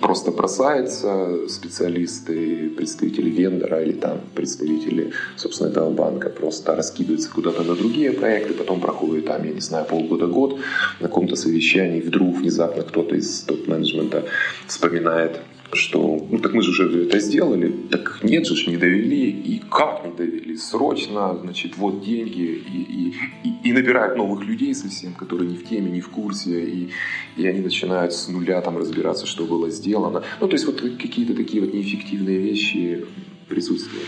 [0.00, 7.74] просто бросается, специалисты, представители вендора или там представители, собственно, этого банка просто раскидываются куда-то на
[7.74, 10.58] другие проекты, потом проходит там, я не знаю, полгода-год
[11.00, 14.24] на каком-то совещании, вдруг внезапно кто-то из топ-менеджмента
[14.66, 15.40] вспоминает
[15.72, 20.04] что ну так мы же уже это сделали, так нет же, не довели, и как
[20.04, 25.50] не довели, срочно, значит, вот деньги, и, и, и, и набирают новых людей совсем, которые
[25.50, 26.90] не в теме, не в курсе, и,
[27.36, 30.22] и они начинают с нуля там разбираться, что было сделано.
[30.40, 33.04] Ну, то есть вот какие-то такие вот неэффективные вещи
[33.48, 34.06] присутствовали.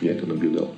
[0.00, 0.74] Я это наблюдал.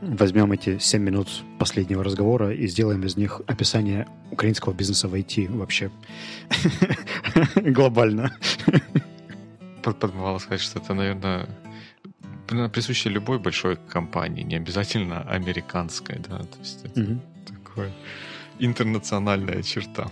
[0.00, 5.50] Возьмем эти 7 минут последнего разговора и сделаем из них описание украинского бизнеса в IT
[5.56, 5.90] вообще.
[7.56, 8.32] Глобально
[9.94, 11.48] подмывало сказать, что это, наверное,
[12.72, 17.18] присуще любой большой компании, не обязательно американской, да, то есть это mm-hmm.
[17.46, 17.92] такое
[18.58, 20.10] интернациональная черта.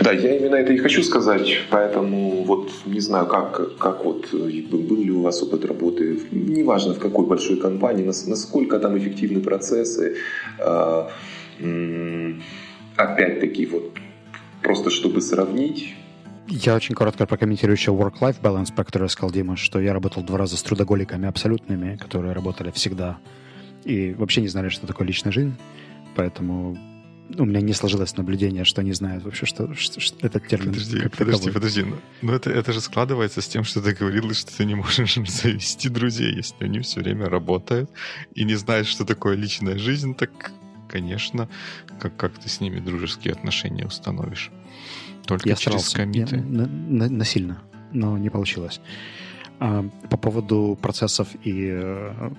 [0.00, 4.96] Да, я именно это и хочу сказать, поэтому вот не знаю, как, как вот был
[4.96, 10.16] ли у вас опыт работы, неважно в какой большой компании, насколько там эффективны процессы,
[10.58, 11.10] а,
[12.96, 13.92] опять-таки вот
[14.62, 15.94] просто чтобы сравнить,
[16.48, 20.38] я очень коротко прокомментирую еще work-life balance, про который сказал Дима, что я работал два
[20.38, 23.18] раза с трудоголиками абсолютными, которые работали всегда
[23.84, 25.54] и вообще не знали, что такое личная жизнь,
[26.14, 26.76] поэтому
[27.36, 30.72] у меня не сложилось наблюдение, что они знают вообще, что, что, что этот термин.
[30.72, 31.52] Подожди, как подожди, таковой.
[31.52, 31.82] подожди.
[31.82, 35.14] Но, но это, это же складывается с тем, что ты говорил, что ты не можешь
[35.26, 37.90] завести друзей, если они все время работают
[38.34, 40.52] и не знают, что такое личная жизнь, так,
[40.88, 41.48] конечно,
[42.00, 44.50] как, как ты с ними дружеские отношения установишь.
[45.28, 46.36] Только я через старался.
[46.36, 47.62] На, на, насильно,
[47.92, 48.80] но не получилось.
[49.60, 52.30] А, по поводу процессов и э,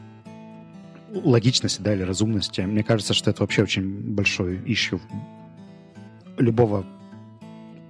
[1.12, 5.00] логичности, да, или разумности, мне кажется, что это вообще очень большой ищу
[6.38, 6.84] любого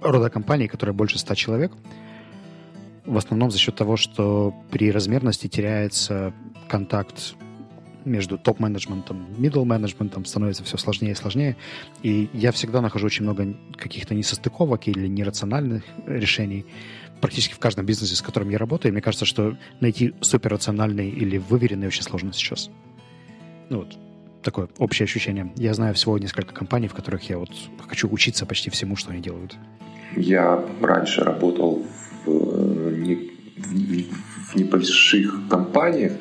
[0.02, 1.72] рода компании, которая больше 100 человек,
[3.06, 6.34] в основном за счет того, что при размерности теряется
[6.68, 7.34] контакт
[8.04, 11.56] между топ-менеджментом, middle менеджментом становится все сложнее и сложнее.
[12.02, 16.66] И я всегда нахожу очень много каких-то несостыковок или нерациональных решений
[17.20, 18.90] практически в каждом бизнесе, с которым я работаю.
[18.90, 22.70] И мне кажется, что найти суперрациональный или выверенный очень сложно сейчас.
[23.68, 23.96] Ну вот,
[24.42, 25.52] такое общее ощущение.
[25.56, 27.50] Я знаю всего несколько компаний, в которых я вот
[27.86, 29.56] хочу учиться почти всему, что они делают.
[30.16, 31.86] Я раньше работал
[32.24, 33.14] в, э, не,
[33.56, 36.12] в, в небольших компаниях,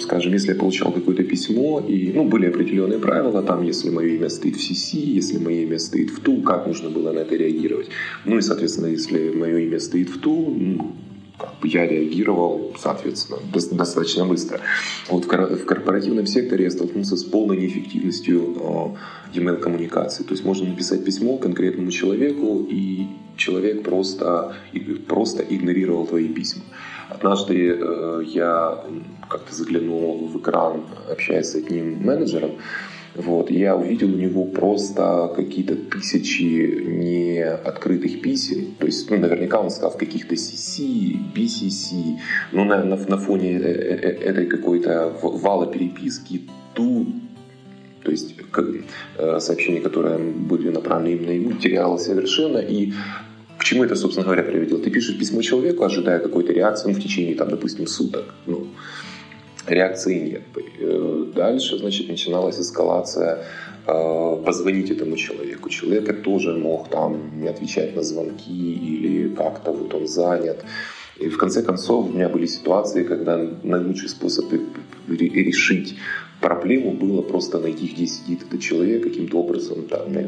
[0.00, 4.28] скажем, если я получал какое-то письмо, и, ну, были определенные правила, там, если мое имя
[4.28, 7.88] стоит в CC, если мое имя стоит в ту, как нужно было на это реагировать.
[8.24, 10.92] Ну, и, соответственно, если мое имя стоит в ту, ну,
[11.64, 14.60] я реагировал, соответственно, достаточно быстро.
[15.08, 18.96] Вот в корпоративном секторе я столкнулся с полной неэффективностью
[19.34, 20.24] э, e-mail коммуникации.
[20.24, 24.54] То есть можно написать письмо конкретному человеку, и человек просто,
[25.08, 26.62] просто игнорировал твои письма.
[27.14, 28.78] Однажды э, я
[29.28, 32.52] как-то заглянул в экран, общаясь с одним менеджером,
[33.14, 38.74] вот, я увидел у него просто какие-то тысячи неоткрытых писем.
[38.78, 42.18] То есть, ну, наверняка он стал каких-то CC, BCC.
[42.52, 47.08] Ну, на, на, на фоне э, э, этой какой-то вала переписки тут
[48.02, 48.66] то есть как,
[49.38, 52.58] сообщения, которые были направлены именно ему, теряло совершенно.
[52.58, 52.92] И
[53.62, 54.80] к чему это, собственно говоря, приводило?
[54.80, 58.34] Ты пишешь письмо человеку, ожидая какой-то реакции ну, в течение, там, допустим, суток.
[58.46, 58.66] Ну,
[59.68, 60.42] реакции нет.
[60.80, 63.44] Э, дальше, значит, начиналась эскалация
[63.86, 65.68] э, позвонить этому человеку.
[65.68, 70.64] Человек тоже мог там не отвечать на звонки или как-то вот он занят.
[71.20, 74.46] И в конце концов у меня были ситуации, когда наилучший способ
[75.08, 75.94] решить
[76.40, 80.26] проблему было просто найти, где сидит этот человек, каким-то образом там, э,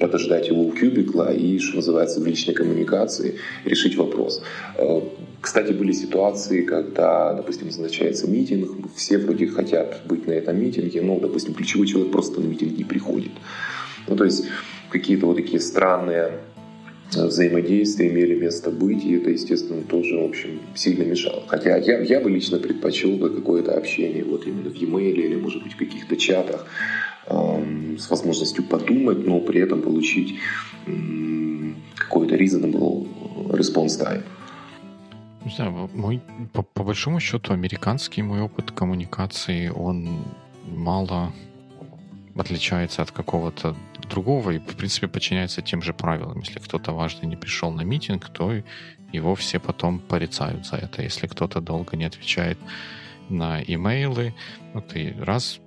[0.00, 4.42] подождать его у кубикла и, что называется, в личной коммуникации решить вопрос.
[4.76, 5.02] Э,
[5.40, 11.20] кстати, были ситуации, когда, допустим, назначается митинг, все вроде хотят быть на этом митинге, но,
[11.20, 13.32] допустим, ключевой человек просто на митинг не приходит.
[14.08, 14.44] Ну, то есть
[14.90, 16.32] какие-то вот такие странные
[17.14, 21.44] э, взаимодействия имели место быть, и это, естественно, тоже, в общем, сильно мешало.
[21.46, 25.62] Хотя я, я бы лично предпочел бы какое-то общение вот именно в e-mail или, может
[25.62, 26.66] быть, в каких-то чатах,
[27.26, 30.38] с возможностью подумать, но при этом получить
[31.96, 33.06] какой-то reasonable
[33.50, 34.24] response time.
[35.44, 36.20] Не знаю, мой,
[36.52, 40.24] по, по большому счету, американский мой опыт коммуникации, он
[40.66, 41.32] мало
[42.36, 43.74] отличается от какого-то
[44.08, 46.40] другого и, в принципе, подчиняется тем же правилам.
[46.40, 48.52] Если кто-то важный не пришел на митинг, то
[49.12, 51.02] его все потом порицают за это.
[51.02, 52.58] Если кто-то долго не отвечает
[53.28, 54.34] на имейлы,
[54.74, 55.60] ну, ты раз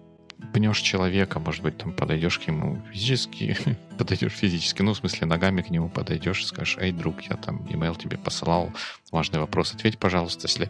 [0.54, 3.58] пнешь человека, может быть, там подойдешь к нему физически,
[3.98, 7.66] подойдешь физически, ну, в смысле, ногами к нему подойдешь и скажешь, эй, друг, я там
[7.70, 8.72] имейл тебе посылал,
[9.12, 10.70] важный вопрос, ответь, пожалуйста, если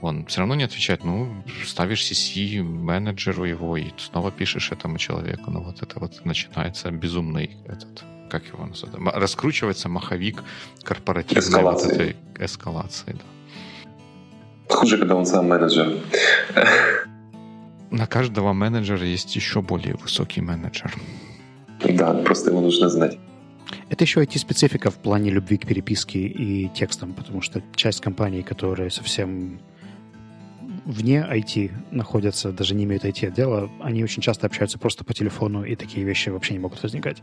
[0.00, 5.50] он все равно не отвечает, ну, ставишь CC менеджеру его и снова пишешь этому человеку,
[5.50, 10.44] ну, вот это вот начинается безумный этот как его называют, раскручивается маховик
[10.84, 11.86] корпоративной эскалации.
[11.86, 13.12] вот этой эскалации.
[14.68, 14.76] Да.
[14.76, 15.98] Хуже, когда он сам менеджер.
[17.90, 20.94] На каждого менеджера есть еще более высокий менеджер.
[21.84, 23.18] Да, просто его нужно знать.
[23.88, 28.90] Это еще IT-специфика в плане любви к переписке и текстам, потому что часть компаний, которые
[28.90, 29.60] совсем
[30.84, 35.74] вне IT находятся, даже не имеют IT-отдела, они очень часто общаются просто по телефону, и
[35.74, 37.22] такие вещи вообще не могут возникать.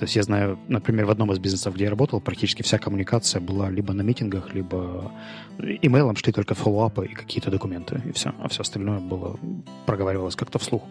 [0.00, 3.38] То есть я знаю, например, в одном из бизнесов, где я работал, практически вся коммуникация
[3.38, 5.12] была либо на митингах, либо
[5.58, 8.32] имейлом шли только фоллоуапы и какие-то документы, и все.
[8.38, 9.38] А все остальное было,
[9.84, 10.84] проговаривалось как-то вслух.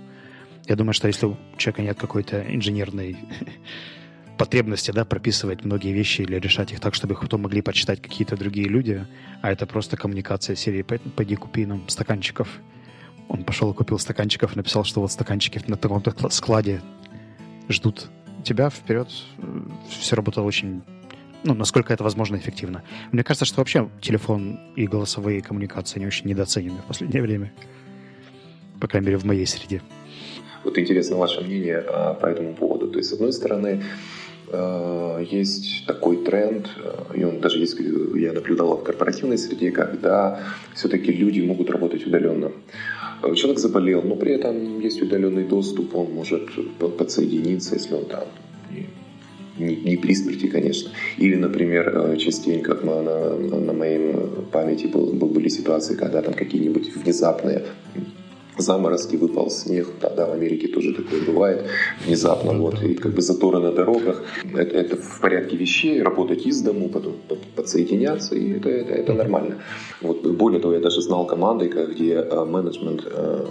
[0.67, 3.17] Я думаю, что если у человека нет какой-то инженерной
[4.37, 8.37] потребности, да, прописывать многие вещи или решать их так, чтобы их потом могли почитать какие-то
[8.37, 9.07] другие люди,
[9.41, 12.47] а это просто коммуникация серии «Пойди купи нам стаканчиков».
[13.27, 16.83] Он пошел и купил стаканчиков, написал, что вот стаканчики на таком-то складе
[17.69, 18.11] ждут
[18.43, 19.09] тебя вперед
[19.89, 20.81] все работало очень
[21.43, 22.83] ну, насколько это возможно эффективно.
[23.11, 27.53] Мне кажется, что вообще телефон и голосовые коммуникации, они очень недооценены в последнее время.
[28.81, 29.81] По крайней мере, в моей среде.
[30.63, 32.89] Вот интересно ваше мнение а, по этому поводу.
[32.89, 33.83] То есть, с одной стороны,
[34.51, 37.77] а, есть такой тренд, а, и он даже есть,
[38.15, 40.39] я наблюдал в корпоративной среде, когда
[40.73, 42.51] все-таки люди могут работать удаленно.
[43.35, 46.49] Человек заболел, но при этом есть удаленный доступ, он может
[46.97, 48.23] подсоединиться, если он там
[49.59, 50.91] не, не при смерти, конечно.
[51.17, 54.15] Или, например, э, частенько на, на, на моей
[54.51, 57.63] памяти был, были ситуации, когда там какие-нибудь внезапные
[58.61, 61.65] заморозки, выпал снег, тогда в Америке тоже такое бывает
[62.05, 66.61] внезапно, вот, и как бы заторы на дорогах, это, это в порядке вещей, работать из
[66.61, 67.15] дому, потом
[67.55, 69.55] подсоединяться, и это, это, это нормально.
[70.01, 73.45] Вот, более того, я даже знал команды, где э, менеджмент э,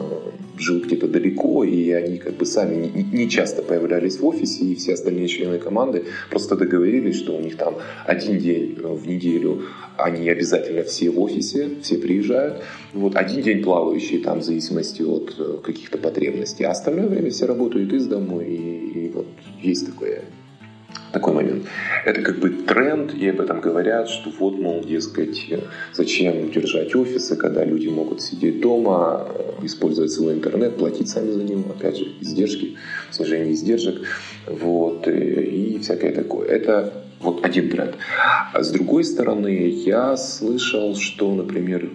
[0.59, 4.94] жил где-то далеко, и они как бы сами не, часто появлялись в офисе, и все
[4.94, 9.62] остальные члены команды просто договорились, что у них там один день в неделю
[9.97, 12.62] они обязательно все в офисе, все приезжают.
[12.92, 17.47] Вот один день плавающий там в зависимости от э, каких-то потребностей, а остальное время все
[17.47, 19.27] работают из дома, и, и вот
[19.61, 20.25] есть такое
[21.12, 21.66] такой момент.
[22.05, 25.49] Это как бы тренд, и об этом говорят, что вот, мол, дескать,
[25.92, 31.42] зачем держать офисы, когда люди могут сидеть дома, э, использовать свой интернет, платить сами за
[31.44, 32.77] него, опять же, издержки,
[33.11, 34.03] снижение издержек,
[34.47, 36.49] вот, и, и всякое такое.
[36.49, 37.97] Это вот один тренд.
[38.53, 41.90] А с другой стороны, я слышал, что, например,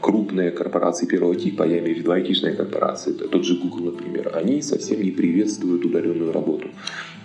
[0.00, 4.62] крупные корпорации первого типа, я имею в виду айтишные корпорации, тот же Google, например, они
[4.62, 6.68] совсем не приветствуют удаленную работу.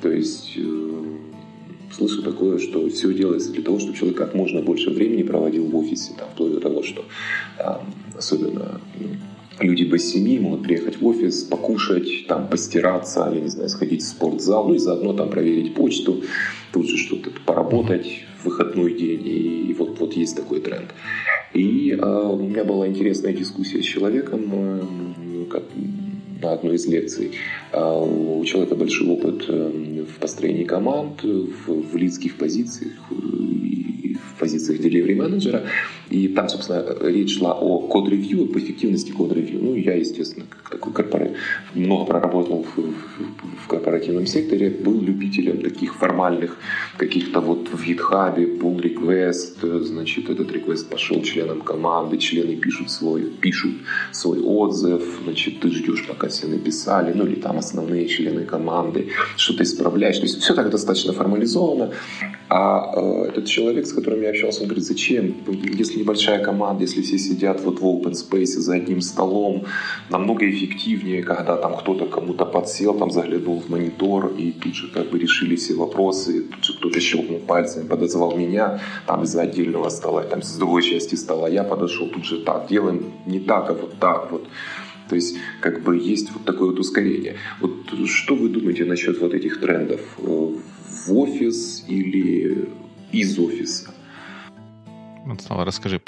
[0.01, 1.03] То есть э,
[1.91, 5.75] слышу такое, что все делается для того, чтобы человек как можно больше времени проводил в
[5.75, 7.05] офисе, там, вплоть до того, что
[7.57, 7.81] там,
[8.17, 9.07] особенно ну,
[9.59, 14.07] люди без семьи могут приехать в офис, покушать, там, постираться, я не знаю, сходить в
[14.07, 16.23] спортзал, ну и заодно там проверить почту,
[16.73, 20.93] тут же что-то поработать выходной день, и, вот, вот есть такой тренд.
[21.53, 25.63] И э, у меня была интересная дискуссия с человеком, э, как,
[26.41, 27.31] на одной из лекций.
[27.71, 29.71] Э, у человека большой опыт э,
[30.05, 35.63] в построении команд, в, в лидских позициях, в позициях delivery менеджера.
[36.09, 39.59] И там, собственно, речь шла о код-ревью, об эффективности код-ревью.
[39.61, 41.31] Ну, я, естественно, как такой корпорат,
[41.73, 46.57] много проработал в, в, корпоративном секторе, был любителем таких формальных
[46.97, 53.23] каких-то вот в GitHub, pull request, значит, этот request пошел членам команды, члены пишут свой,
[53.23, 53.73] пишут
[54.11, 59.57] свой отзыв, значит, ты ждешь, пока все написали, ну или там основные члены команды, что
[59.57, 59.65] ты
[59.95, 60.17] исправляешь.
[60.17, 61.91] То есть все так достаточно формализовано.
[62.49, 65.35] А э, этот человек, с которым я общался, он говорит, зачем?
[65.47, 69.65] Если небольшая команда, если все сидят вот в open space за одним столом,
[70.09, 75.09] намного эффективнее, когда там кто-то кому-то подсел, там заглянул в монитор и тут же как
[75.09, 80.23] бы решили все вопросы, тут же кто-то щелкнул пальцами, подозвал меня там из-за отдельного стола,
[80.23, 83.93] там с другой части стола я подошел, тут же так, делаем не так, а вот
[83.99, 84.47] так вот.
[85.09, 87.35] То есть, как бы есть вот такое вот ускорение.
[87.59, 90.01] Вот что вы думаете насчет вот этих трендов?
[90.17, 92.69] В офис или
[93.11, 93.93] из офиса?
[95.25, 95.99] Вот снова расскажи,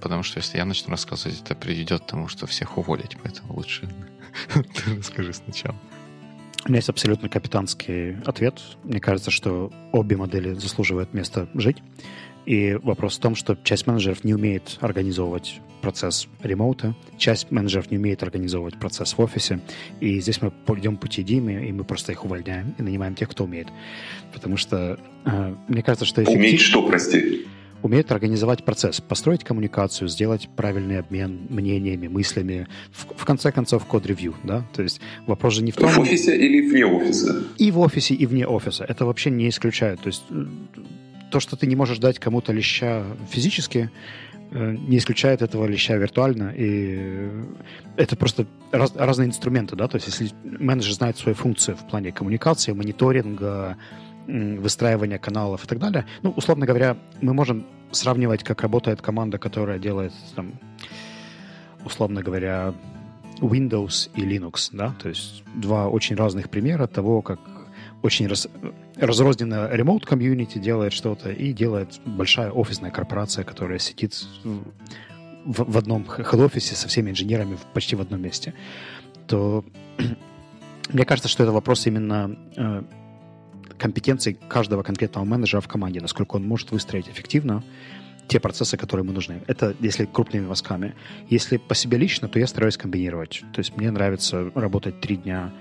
[0.00, 3.88] потому что если я начну рассказывать, это приведет к тому, что всех уволить, поэтому лучше
[4.54, 5.76] ты расскажи сначала.
[6.66, 8.58] У меня есть абсолютно капитанский ответ.
[8.84, 11.82] Мне кажется, что обе модели заслуживают места жить.
[12.46, 17.98] И вопрос в том, что часть менеджеров не умеет организовывать процесс ремоута, часть менеджеров не
[17.98, 19.60] умеет организовывать процесс в офисе.
[20.00, 23.44] И здесь мы пойдем пути Димы, и мы просто их увольняем и нанимаем тех, кто
[23.44, 23.68] умеет.
[24.32, 26.22] Потому что э, мне кажется, что...
[26.22, 26.40] Эффектив...
[26.40, 27.46] Уметь что, прости?
[27.84, 34.34] умеют организовать процесс, построить коммуникацию, сделать правильный обмен мнениями, мыслями, в, в конце концов код-ревью,
[34.42, 35.90] да, то есть вопрос же не в том...
[35.90, 37.44] В офисе или вне офиса?
[37.58, 38.86] И в офисе, и вне офиса.
[38.88, 40.00] Это вообще не исключает.
[40.00, 40.46] То есть э,
[41.34, 43.90] то, что ты не можешь дать кому-то леща физически,
[44.52, 47.28] э, не исключает этого леща виртуально, и
[47.96, 52.12] это просто раз, разные инструменты, да, то есть если менеджер знает свои функции в плане
[52.12, 53.76] коммуникации, мониторинга,
[54.28, 56.06] выстраивания каналов и так далее.
[56.22, 60.52] Ну, условно говоря, мы можем сравнивать, как работает команда, которая делает, там,
[61.84, 62.74] условно говоря,
[63.40, 67.40] Windows и Linux, да, то есть два очень разных примера того, как
[68.04, 68.46] очень раз,
[68.96, 76.04] разрозненно ремоут комьюнити делает что-то и делает большая офисная корпорация, которая сидит в, в одном
[76.04, 78.52] хед-офисе со всеми инженерами почти в одном месте,
[79.26, 79.64] то
[80.92, 82.82] мне кажется, что это вопрос именно э,
[83.78, 87.64] компетенций каждого конкретного менеджера в команде, насколько он может выстроить эффективно
[88.28, 89.40] те процессы, которые ему нужны.
[89.46, 90.94] Это если крупными мазками.
[91.30, 93.42] Если по себе лично, то я стараюсь комбинировать.
[93.54, 95.52] То есть мне нравится работать три дня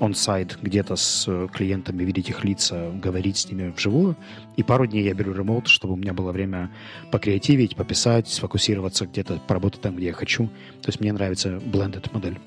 [0.00, 4.16] он-сайт где-то с клиентами, видеть их лица, говорить с ними вживую.
[4.56, 6.70] И пару дней я беру ремоут, чтобы у меня было время
[7.10, 10.46] покреативить, пописать, сфокусироваться где-то, поработать там, где я хочу.
[10.82, 12.38] То есть мне нравится blended модель.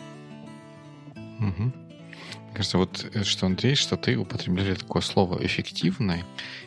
[1.40, 1.89] Угу
[2.60, 6.26] кажется, вот э, что Андрей, что ты употребляли такое слово «эффективное».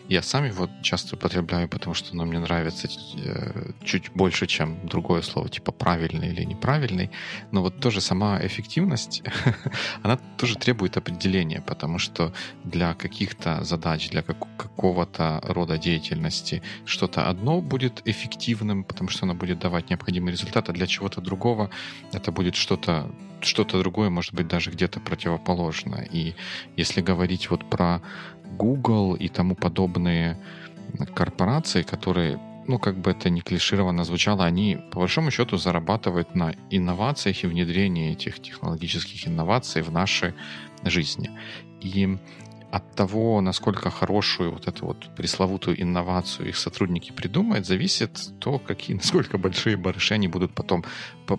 [0.09, 5.21] Я сам его часто употребляю, потому что оно мне нравится э, чуть больше, чем другое
[5.23, 7.11] слово, типа «правильный» или «неправильный».
[7.51, 9.23] Но вот тоже сама эффективность,
[10.03, 12.33] она тоже требует определения, потому что
[12.65, 19.59] для каких-то задач, для какого-то рода деятельности что-то одно будет эффективным, потому что оно будет
[19.59, 21.69] давать необходимый результат, а для чего-то другого
[22.13, 23.11] это будет что-то
[23.45, 26.05] что-то другое, может быть, даже где-то противоположно.
[26.11, 26.35] И
[26.77, 28.03] если говорить вот про
[28.59, 30.39] Google и тому подобные
[31.15, 36.55] корпорации, которые ну, как бы это не клишированно звучало, они, по большому счету, зарабатывают на
[36.71, 40.35] инновациях и внедрении этих технологических инноваций в нашей
[40.85, 41.31] жизни.
[41.81, 42.19] И
[42.73, 48.97] от того, насколько хорошую вот эту вот пресловутую инновацию их сотрудники придумают, зависит то, какие,
[49.03, 50.85] насколько большие барыши они будут потом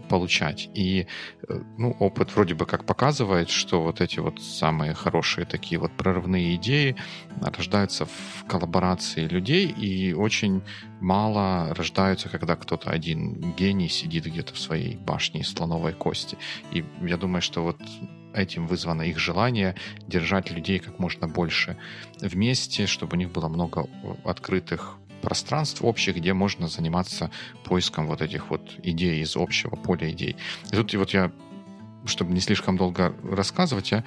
[0.10, 0.70] получать.
[0.76, 1.08] И
[1.50, 5.92] э, ну, опыт вроде бы как показывает, что вот эти вот самые хорошие такие вот
[5.98, 6.96] прорывные идеи
[7.42, 10.62] рождаются в коллаборации людей и очень
[11.02, 16.38] мало рождаются, когда кто-то один гений сидит где-то в своей башне из слоновой кости.
[16.72, 17.80] И я думаю, что вот
[18.34, 19.76] этим вызвано их желание
[20.08, 21.78] держать людей как можно больше
[22.20, 23.88] вместе, чтобы у них было много
[24.24, 27.32] открытых пространств общих, где можно заниматься
[27.64, 30.36] поиском вот этих вот идей из общего поля идей.
[30.72, 31.32] И тут вот я,
[32.06, 34.04] чтобы не слишком долго рассказывать, я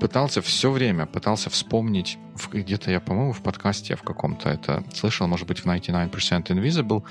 [0.00, 2.18] пытался все время, пытался вспомнить,
[2.52, 7.02] где-то я, по-моему, в подкасте в каком-то это слышал, может быть, в 99% Invisible,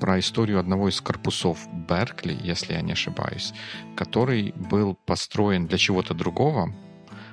[0.00, 3.52] про историю одного из корпусов Беркли, если я не ошибаюсь,
[3.96, 6.74] который был построен для чего-то другого,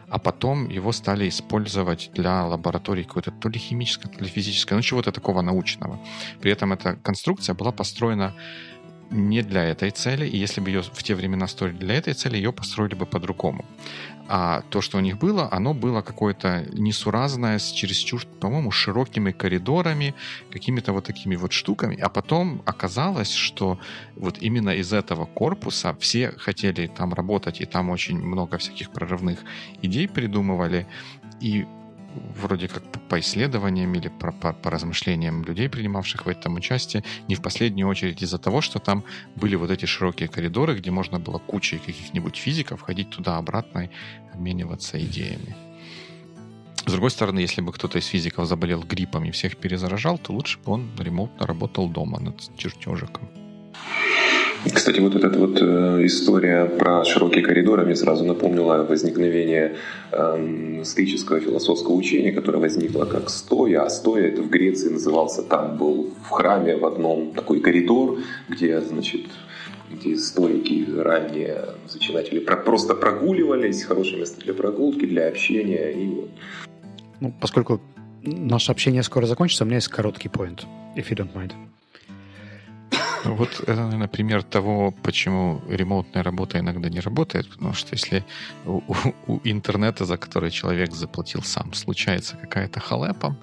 [0.10, 4.82] а потом его стали использовать для лаборатории какой-то то ли химической, то ли физической, ну
[4.82, 6.00] чего-то такого научного.
[6.42, 8.36] При этом эта конструкция была построена
[9.12, 12.38] не для этой цели, и если бы ее в те времена строили для этой цели,
[12.38, 13.66] ее построили бы по-другому.
[14.34, 20.16] А то, что у них было, оно было какое-то несуразное, с чересчур, по-моему, широкими коридорами,
[20.50, 22.00] какими-то вот такими вот штуками.
[22.00, 23.78] А потом оказалось, что
[24.16, 29.40] вот именно из этого корпуса все хотели там работать, и там очень много всяких прорывных
[29.82, 30.88] идей придумывали.
[31.42, 31.66] И
[32.36, 37.36] вроде как по исследованиям или по, по, по размышлениям людей, принимавших в этом участие, не
[37.36, 39.04] в последнюю очередь из-за того, что там
[39.36, 43.90] были вот эти широкие коридоры, где можно было кучей каких-нибудь физиков ходить туда-обратно и
[44.34, 45.56] обмениваться идеями.
[46.86, 50.58] С другой стороны, если бы кто-то из физиков заболел гриппом и всех перезаражал, то лучше
[50.60, 53.30] бы он ремонтно работал дома над чертежиком.
[54.64, 59.76] Кстати, вот эта вот э, история про широкие коридоры мне сразу напомнила возникновение
[60.12, 65.78] э, стоического философского учения, которое возникло как стоя, а стоя это в Греции назывался, там
[65.78, 69.22] был в храме в одном такой коридор, где, значит,
[69.90, 76.30] где стойки ранее зачинатели просто прогуливались, хорошее место для прогулки, для общения и вот.
[77.20, 77.82] Ну, поскольку
[78.22, 81.54] наше общение скоро закончится, у меня есть короткий поинт, if you don't mind.
[83.26, 88.24] Вот это, наверное, пример того, почему ремоутная работа иногда не работает, потому что если
[88.66, 88.82] у,
[89.28, 93.36] у интернета, за который человек заплатил сам, случается какая-то халепа,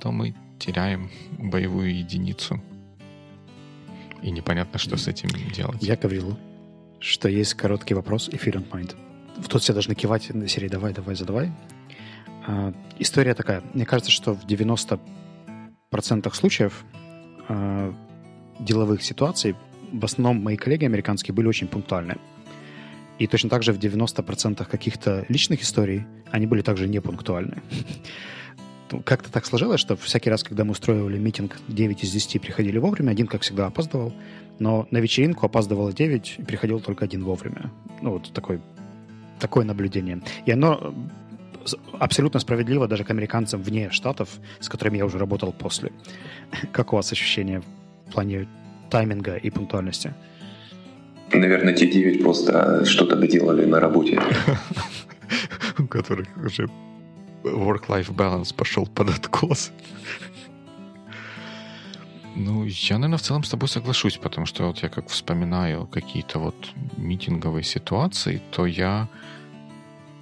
[0.00, 2.60] то мы теряем боевую единицу.
[4.22, 5.82] И непонятно, что с этим делать.
[5.82, 6.38] Я говорил,
[7.00, 8.96] что есть короткий вопрос, if you don't mind.
[9.48, 11.52] Тут все должны кивать на серии «давай, давай, задавай».
[12.46, 13.62] А, история такая.
[13.74, 14.98] Мне кажется, что в 90%
[16.34, 16.84] случаев
[17.48, 17.94] а,
[18.58, 19.54] деловых ситуаций
[19.92, 22.16] в основном мои коллеги американские были очень пунктуальны.
[23.18, 27.62] И точно так же в 90% каких-то личных историй они были также непунктуальны.
[29.04, 33.10] Как-то так сложилось, что всякий раз, когда мы устроили митинг, 9 из 10 приходили вовремя,
[33.10, 34.12] один, как всегда, опаздывал,
[34.58, 37.72] но на вечеринку опаздывало 9 и приходил только один вовремя.
[38.00, 38.60] Ну, вот такой,
[39.40, 40.20] такое наблюдение.
[40.44, 40.94] И оно
[41.98, 44.28] абсолютно справедливо даже к американцам вне штатов,
[44.60, 45.90] с которыми я уже работал после.
[46.72, 47.62] Как у вас ощущения
[48.06, 48.48] в плане
[48.90, 50.14] тайминга и пунктуальности?
[51.32, 54.20] Наверное, те девять просто что-то доделали на работе.
[55.78, 56.68] У которых уже
[57.42, 59.72] work-life balance пошел под откос.
[62.36, 66.38] Ну, я, наверное, в целом с тобой соглашусь, потому что вот я как вспоминаю какие-то
[66.38, 69.08] вот митинговые ситуации, то я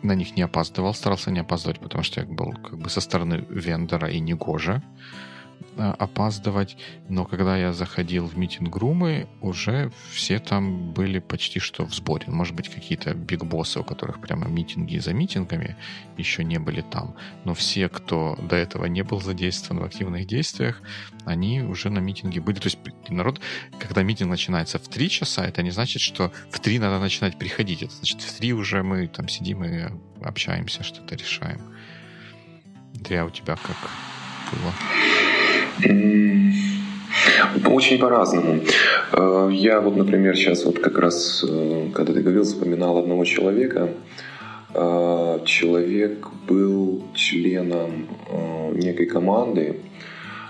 [0.03, 3.45] на них не опаздывал, старался не опаздывать, потому что я был как бы со стороны
[3.49, 4.75] вендора и негоже.
[4.75, 5.34] Э,
[5.77, 6.77] опаздывать,
[7.09, 12.27] но когда я заходил в митинг-румы, уже все там были почти что в сборе.
[12.29, 15.77] Может быть, какие-то бигбоссы, у которых прямо митинги за митингами
[16.17, 17.17] еще не были там.
[17.45, 20.81] Но все, кто до этого не был задействован в активных действиях,
[21.25, 22.61] они уже на митинге были.
[22.61, 23.41] То есть народ,
[23.79, 27.83] когда митинг начинается в 3 часа, это не значит, что в 3 надо начинать приходить.
[27.83, 29.91] Это значит, в 3 уже мы там сидим и
[30.23, 31.61] общаемся, что-то решаем.
[32.95, 33.77] Дря, у тебя как
[34.53, 34.73] было?
[37.67, 38.61] Очень по-разному.
[39.13, 43.91] Э, я вот, например, сейчас вот как раз, э, когда ты говорил, вспоминал одного человека.
[44.75, 48.09] Э, человек был членом
[48.75, 49.81] некой команды,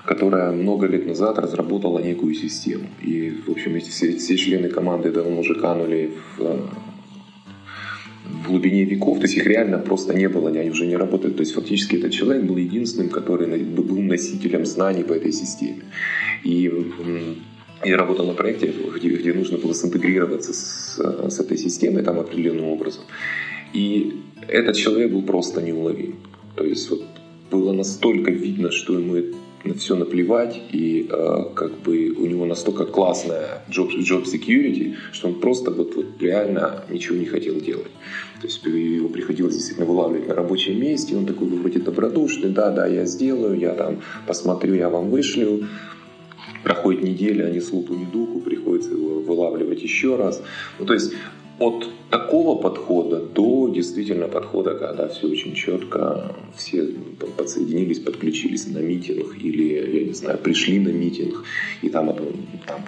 [0.06, 2.86] которая много лет назад разработала некую систему.
[3.02, 6.68] И, в общем, эти все, все члены команды давно уже канули в
[8.42, 11.36] в глубине веков, то есть их реально просто не было, они уже не работают.
[11.36, 15.82] То есть фактически этот человек был единственным, который был носителем знаний по этой системе.
[16.44, 16.70] И
[17.84, 22.66] я работал на проекте, где, где нужно было синтегрироваться с, с этой системой там определенным
[22.66, 23.04] образом.
[23.72, 26.16] И этот человек был просто неуловим.
[26.56, 27.04] То есть вот
[27.50, 29.16] было настолько видно, что ему
[29.64, 35.28] на все наплевать, и э, как бы у него настолько классная job, job security, что
[35.28, 37.90] он просто вот, вот реально ничего не хотел делать.
[38.40, 42.86] То есть его приходилось действительно вылавливать на рабочем месте, он такой вроде добродушный, да, да,
[42.86, 45.66] я сделаю, я там посмотрю, я вам вышлю.
[46.62, 50.42] Проходит неделя, они слуху ни духу, приходится его вылавливать еще раз.
[50.78, 51.12] Ну, то есть
[51.58, 56.88] от такого подхода до действительно подхода, когда все очень четко, все
[57.36, 61.44] подсоединились, подключились на митинг или, я не знаю, пришли на митинг,
[61.82, 62.14] и там,
[62.66, 62.84] там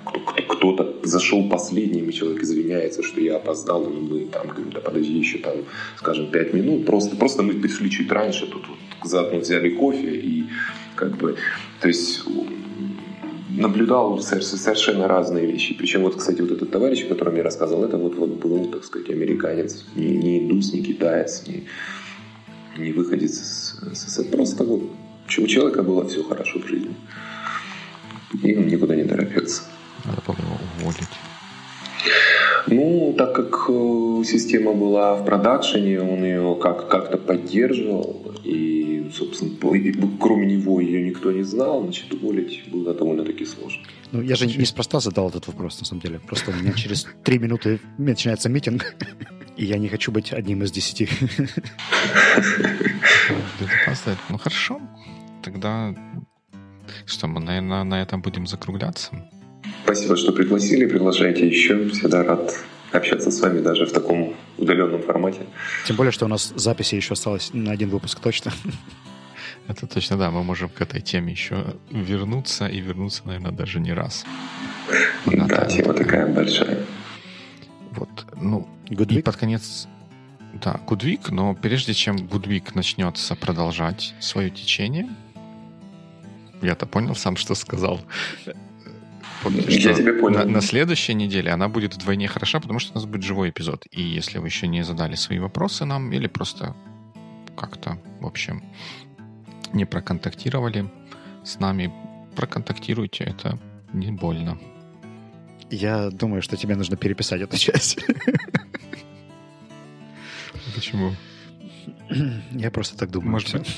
[0.49, 5.13] кто-то зашел последним, и человек извиняется, что я опоздал, и мы там говорим, да подожди
[5.13, 5.55] еще там,
[5.97, 10.45] скажем, пять минут, просто, просто мы пришли чуть раньше, тут вот заодно взяли кофе, и
[10.97, 11.37] как бы,
[11.81, 12.23] то есть
[13.57, 15.75] наблюдал совершенно разные вещи.
[15.75, 18.85] Причем вот, кстати, вот этот товарищ, о котором я рассказывал, это вот, вот был, так
[18.85, 21.65] сказать, американец, не, не индус, не китаец, не,
[22.79, 24.25] не выходец из СССР.
[24.31, 24.83] Просто вот
[25.39, 26.95] у человека было все хорошо в жизни.
[28.43, 29.63] И он никуда не торопился.
[30.05, 31.09] Надо его уволить.
[32.69, 39.53] Ну, так как э, система была в продакшене, он ее как- как-то поддерживал, и, собственно,
[40.21, 43.83] кроме него ее никто не знал, значит, уволить было довольно-таки сложно.
[44.13, 46.21] Ну, я же неспроста задал этот вопрос, на самом деле.
[46.21, 48.95] Просто у меня через три минуты начинается митинг,
[49.57, 51.09] и я не хочу быть одним из десяти.
[54.29, 54.81] Ну, хорошо.
[55.43, 55.95] Тогда
[57.05, 59.11] что, мы, наверное, на этом будем закругляться.
[59.85, 60.87] Спасибо, что пригласили.
[60.87, 61.89] Приглашайте еще.
[61.89, 62.55] Всегда рад
[62.93, 65.41] общаться с вами даже в таком удаленном формате.
[65.87, 68.53] Тем более, что у нас записи еще осталось на один выпуск точно.
[69.69, 70.31] Это точно, да.
[70.31, 74.25] Мы можем к этой теме еще вернуться и вернуться, наверное, даже не раз.
[75.27, 76.85] Она да, тема такая большая.
[77.91, 79.19] Вот, ну, Гудвик?
[79.19, 79.89] и под конец...
[80.63, 85.09] Да, Гудвик, но прежде чем Гудвик начнется продолжать свое течение,
[86.63, 88.01] я-то понял сам, что сказал.
[89.47, 90.39] Помните, Я что тебя понял.
[90.41, 93.87] На, на следующей неделе она будет вдвойне хороша, потому что у нас будет живой эпизод.
[93.93, 96.75] И если вы еще не задали свои вопросы нам или просто
[97.57, 98.65] как-то, в общем,
[99.73, 100.91] не проконтактировали
[101.45, 101.93] с нами,
[102.35, 103.57] проконтактируйте, это
[103.93, 104.59] не больно.
[105.71, 108.05] Я думаю, что тебе нужно переписать эту часть.
[110.75, 111.13] Почему?
[112.51, 113.31] Я просто так думаю.
[113.31, 113.77] Может быть,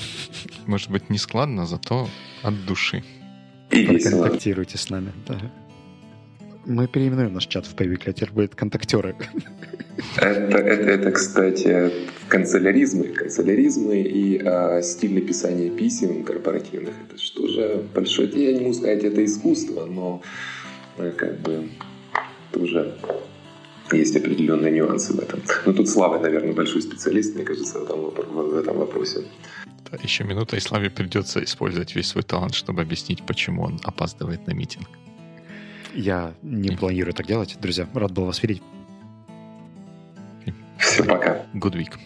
[0.67, 2.09] может быть, не складно, зато
[2.43, 3.05] от души.
[3.71, 3.87] И.
[3.87, 5.13] Проконтактируйте с нами.
[5.27, 5.41] да.
[6.65, 9.17] Мы переименуем наш чат в Павикле, а теперь будет контактеры.
[10.17, 11.91] Это, это, это, кстати,
[12.29, 16.95] канцеляризмы, канцеляризмы и а, стиль написания писем корпоративных.
[17.09, 18.29] Это что же большое...
[18.29, 20.23] Я не могу сказать, это искусство, но
[20.99, 21.69] э, как бы
[22.53, 22.95] тоже
[23.91, 25.41] есть определенные нюансы в этом.
[25.67, 29.25] Но тут Слава, наверное, большой специалист, мне кажется, в этом, в этом вопросе.
[29.91, 34.47] Да, еще минута, и Славе придется использовать весь свой талант, чтобы объяснить, почему он опаздывает
[34.47, 34.89] на митинг.
[35.95, 37.57] Я не планирую так делать.
[37.61, 38.63] Друзья, рад был вас видеть.
[40.79, 41.47] Все, пока.
[41.55, 41.99] Good week.